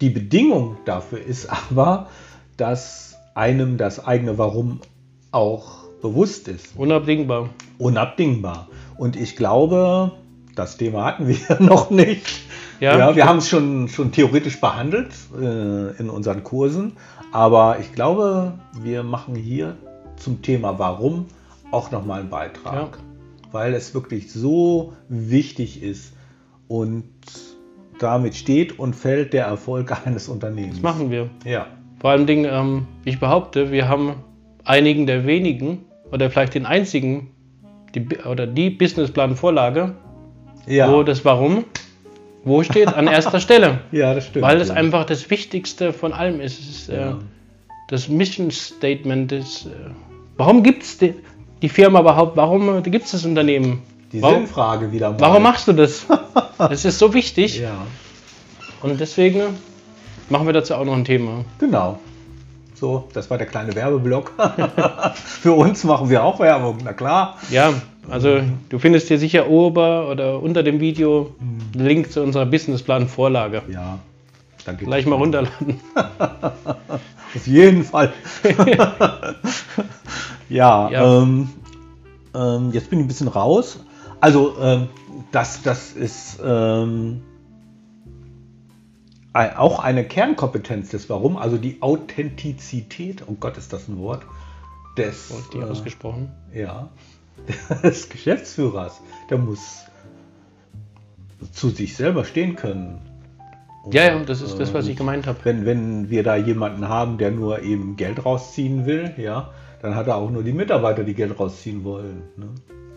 die 0.00 0.10
Bedingung 0.10 0.76
dafür 0.84 1.20
ist 1.24 1.48
aber, 1.70 2.08
dass 2.56 3.16
einem 3.34 3.78
das 3.78 4.04
eigene 4.06 4.36
Warum 4.38 4.80
auch 5.32 5.84
bewusst 6.02 6.48
ist. 6.48 6.76
unabdingbar. 6.76 7.48
Unabdingbar. 7.78 8.68
Und 8.98 9.16
ich 9.16 9.36
glaube, 9.36 10.12
das 10.54 10.76
Thema 10.76 11.04
hatten 11.06 11.28
wir 11.28 11.38
noch 11.60 11.90
nicht. 11.90 12.26
Ja. 12.82 12.98
Ja, 12.98 13.14
wir 13.14 13.26
haben 13.26 13.38
es 13.38 13.48
schon, 13.48 13.86
schon 13.86 14.10
theoretisch 14.10 14.60
behandelt 14.60 15.12
äh, 15.40 15.96
in 16.00 16.10
unseren 16.10 16.42
Kursen, 16.42 16.94
aber 17.30 17.76
ich 17.80 17.92
glaube, 17.92 18.54
wir 18.82 19.04
machen 19.04 19.36
hier 19.36 19.76
zum 20.16 20.42
Thema 20.42 20.80
Warum 20.80 21.26
auch 21.70 21.92
nochmal 21.92 22.20
einen 22.22 22.28
Beitrag, 22.28 22.74
Ja. 22.74 22.88
weil 23.52 23.74
es 23.74 23.94
wirklich 23.94 24.32
so 24.32 24.94
wichtig 25.08 25.80
ist 25.80 26.12
und 26.66 27.04
damit 28.00 28.34
steht 28.34 28.80
und 28.80 28.96
fällt 28.96 29.32
der 29.32 29.44
Erfolg 29.46 29.92
eines 30.06 30.28
Unternehmens. 30.28 30.74
Das 30.74 30.82
machen 30.82 31.08
wir. 31.12 31.30
Ja, 31.44 31.68
Vor 32.00 32.10
allen 32.10 32.26
Dingen, 32.26 32.46
ähm, 32.50 32.86
ich 33.04 33.20
behaupte, 33.20 33.70
wir 33.70 33.88
haben 33.88 34.14
einigen 34.64 35.06
der 35.06 35.24
wenigen 35.24 35.84
oder 36.10 36.30
vielleicht 36.30 36.54
den 36.56 36.66
einzigen 36.66 37.30
die, 37.94 38.08
oder 38.28 38.48
die 38.48 38.70
Businessplan-Vorlage, 38.70 39.94
Ja. 40.66 40.92
wo 40.92 41.04
das 41.04 41.24
Warum, 41.24 41.64
wo 42.44 42.62
steht 42.62 42.88
an 42.88 43.06
erster 43.06 43.40
Stelle. 43.40 43.80
ja, 43.92 44.14
das 44.14 44.26
stimmt. 44.26 44.44
Weil 44.44 44.58
das 44.58 44.68
ja. 44.68 44.74
einfach 44.74 45.04
das 45.04 45.30
Wichtigste 45.30 45.92
von 45.92 46.12
allem 46.12 46.40
ist. 46.40 46.60
Ist 46.60 46.88
äh, 46.88 47.00
Ja. 47.00 47.18
das 47.88 48.08
Mission 48.08 48.50
Statement. 48.50 49.30
Des, 49.30 49.66
äh, 49.66 49.70
warum 50.36 50.62
gibt 50.62 50.82
es 50.82 50.98
die, 50.98 51.14
die 51.62 51.68
Firma 51.68 52.00
überhaupt? 52.00 52.36
Warum 52.36 52.82
gibt 52.82 53.04
es 53.06 53.12
das 53.12 53.24
Unternehmen? 53.24 53.82
Die 54.12 54.20
warum, 54.20 54.38
Sinnfrage 54.46 54.92
wieder 54.92 55.10
mal. 55.10 55.20
warum 55.20 55.42
machst 55.42 55.68
du 55.68 55.72
das? 55.72 56.06
Das 56.58 56.84
ist 56.84 56.98
so 57.00 57.12
wichtig. 57.12 57.58
Ja, 57.58 57.72
Und 58.82 59.00
deswegen 59.00 59.42
machen 60.28 60.46
wir 60.46 60.52
dazu 60.52 60.76
auch 60.76 60.84
noch 60.84 60.94
ein 60.94 61.04
Thema. 61.04 61.44
genau. 61.58 61.98
So, 62.74 63.08
das 63.14 63.30
war 63.30 63.38
der 63.38 63.46
kleine 63.48 63.74
Werbeblock. 63.74 64.32
Für 65.14 65.52
uns 65.52 65.82
machen 65.84 66.08
wir 66.10 66.22
auch 66.24 66.38
Werbung, 66.40 66.78
na 66.84 66.92
klar. 66.92 67.38
Ja, 67.50 67.72
also 68.08 68.40
du 68.68 68.78
findest 68.78 69.08
hier 69.08 69.18
sicher 69.18 69.48
ober 69.48 70.08
oder 70.10 70.42
unter 70.42 70.62
dem 70.62 70.80
Video 70.80 71.34
einen 71.40 71.86
Link 71.86 72.12
zu 72.12 72.22
unserer 72.22 72.46
Businessplan-Vorlage. 72.46 73.62
Ja, 73.70 73.98
da 74.64 74.72
geht 74.72 74.86
Gleich 74.86 75.06
mal 75.06 75.16
runterladen. 75.16 75.80
Auf 77.34 77.46
jeden 77.46 77.84
Fall. 77.84 78.12
ja, 80.48 80.90
Ja. 80.90 81.22
Ähm, 81.22 81.48
ähm, 82.34 82.70
jetzt 82.72 82.90
bin 82.90 83.00
ich 83.00 83.04
ein 83.04 83.08
bisschen 83.08 83.28
raus. 83.28 83.80
Also, 84.20 84.56
ähm, 84.60 84.88
das, 85.32 85.62
das 85.62 85.92
ist 85.92 86.40
ähm, 86.44 87.22
auch 89.32 89.78
eine 89.80 90.04
Kernkompetenz 90.04 90.90
des 90.90 91.08
Warum, 91.08 91.36
also 91.36 91.56
die 91.56 91.80
Authentizität, 91.80 93.24
oh 93.26 93.36
Gott, 93.38 93.56
ist 93.56 93.72
das 93.72 93.88
ein 93.88 93.98
Wort, 93.98 94.22
des, 94.96 95.32
Die 95.52 95.58
äh, 95.58 95.64
ausgesprochen. 95.64 96.30
ja, 96.52 96.90
des 97.82 98.08
Geschäftsführers. 98.08 99.00
Der 99.30 99.38
muss 99.38 99.84
zu 101.52 101.70
sich 101.70 101.96
selber 101.96 102.24
stehen 102.24 102.56
können. 102.56 103.00
Ja, 103.90 104.04
ja, 104.04 104.18
das 104.20 104.40
ist 104.40 104.60
das, 104.60 104.72
was 104.74 104.86
ich 104.86 104.96
gemeint 104.96 105.26
habe. 105.26 105.38
wenn, 105.42 105.66
wenn 105.66 106.08
wir 106.08 106.22
da 106.22 106.36
jemanden 106.36 106.88
haben, 106.88 107.18
der 107.18 107.32
nur 107.32 107.62
eben 107.62 107.96
Geld 107.96 108.24
rausziehen 108.24 108.86
will, 108.86 109.12
ja, 109.16 109.50
dann 109.80 109.96
hat 109.96 110.06
er 110.06 110.16
auch 110.16 110.30
nur 110.30 110.44
die 110.44 110.52
Mitarbeiter, 110.52 111.02
die 111.02 111.14
Geld 111.14 111.38
rausziehen 111.40 111.82
wollen. 111.82 112.22
Ne? 112.36 112.46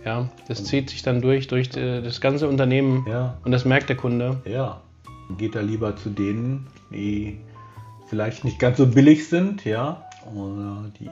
Ja, 0.05 0.29
das 0.47 0.63
zieht 0.63 0.91
sich 0.91 1.01
dann 1.01 1.21
durch, 1.21 1.47
durch 1.47 1.75
äh, 1.75 2.01
das 2.01 2.21
ganze 2.21 2.47
Unternehmen 2.47 3.03
Ja, 3.09 3.39
und 3.43 3.51
das 3.51 3.65
merkt 3.65 3.89
der 3.89 3.97
Kunde. 3.97 4.41
ja. 4.45 4.81
Geht 5.39 5.55
er 5.55 5.63
lieber 5.63 5.95
zu 5.95 6.11
denen, 6.11 6.67
die 6.91 7.39
vielleicht 8.07 8.43
nicht 8.43 8.59
ganz 8.59 8.77
so 8.77 8.85
billig 8.85 9.27
sind, 9.27 9.65
ja, 9.65 10.05
oder 10.35 10.85
die 10.99 11.09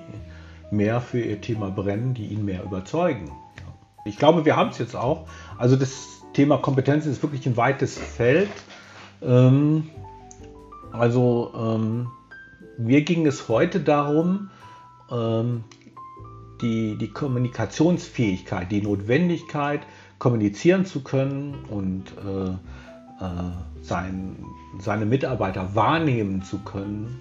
mehr 0.76 1.02
für 1.02 1.22
ihr 1.22 1.42
Thema 1.42 1.70
brennen, 1.72 2.14
die 2.14 2.28
ihn 2.28 2.46
mehr 2.46 2.64
überzeugen. 2.64 3.32
Ich 4.06 4.18
glaube, 4.18 4.46
wir 4.46 4.56
haben 4.56 4.70
es 4.70 4.78
jetzt 4.80 4.96
auch. 4.96 5.28
Also 5.58 5.76
das 5.76 6.22
Thema 6.34 6.58
Kompetenz 6.58 7.06
ist 7.06 7.22
wirklich 7.24 7.46
ein 7.46 7.56
weites 7.56 7.98
Feld. 7.98 8.50
Ähm, 9.22 9.90
also 10.92 11.54
ähm, 11.56 12.08
mir 12.78 13.04
ging 13.04 13.26
es 13.26 13.48
heute 13.48 13.80
darum, 13.80 14.50
ähm, 15.12 15.64
die, 16.62 16.98
die 16.98 17.10
Kommunikationsfähigkeit, 17.10 18.72
die 18.72 18.82
Notwendigkeit, 18.82 19.82
kommunizieren 20.20 20.86
zu 20.86 21.02
können 21.02 21.66
und 21.70 22.14
äh, 22.26 22.52
äh, 23.24 23.52
sein, 23.82 24.38
seine 24.80 25.06
Mitarbeiter 25.06 25.76
wahrnehmen 25.76 26.44
zu 26.44 26.60
können, 26.60 27.20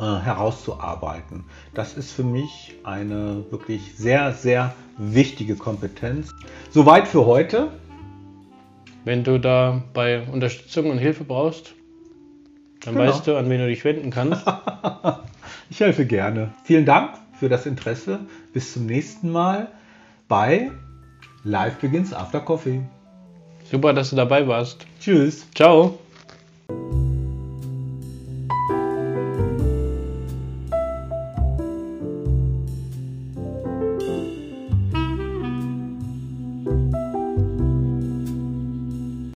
äh, 0.00 0.20
herauszuarbeiten. 0.20 1.44
Das 1.74 1.96
ist 1.96 2.12
für 2.12 2.24
mich 2.24 2.74
eine 2.84 3.44
wirklich 3.50 3.96
sehr, 3.96 4.32
sehr 4.32 4.74
wichtige 4.98 5.56
Kompetenz. 5.56 6.30
Soweit 6.70 7.08
für 7.08 7.26
heute. 7.26 7.68
Wenn 9.04 9.24
du 9.24 9.38
da 9.38 9.82
bei 9.92 10.22
Unterstützung 10.28 10.90
und 10.90 10.98
Hilfe 10.98 11.24
brauchst, 11.24 11.74
dann 12.84 12.94
Genau. 12.94 13.06
weißt 13.06 13.26
du, 13.26 13.36
an 13.36 13.48
wen 13.50 13.58
du 13.60 13.66
dich 13.68 13.84
wenden 13.84 14.10
kannst. 14.10 14.44
Ich 15.70 15.80
helfe 15.80 16.04
gerne. 16.04 16.50
Vielen 16.64 16.84
Dank 16.84 17.14
für 17.40 17.48
das 17.48 17.64
Interesse. 17.66 18.20
Bis 18.52 18.74
zum 18.74 18.86
nächsten 18.86 19.32
Mal 19.32 19.68
bei 20.28 20.70
Live 21.42 21.76
Begins 21.76 22.12
After 22.12 22.40
Coffee. 22.40 22.82
Super, 23.70 23.92
dass 23.94 24.10
du 24.10 24.16
dabei 24.16 24.46
warst. 24.46 24.86
Tschüss. 25.00 25.46
Ciao. 25.54 25.98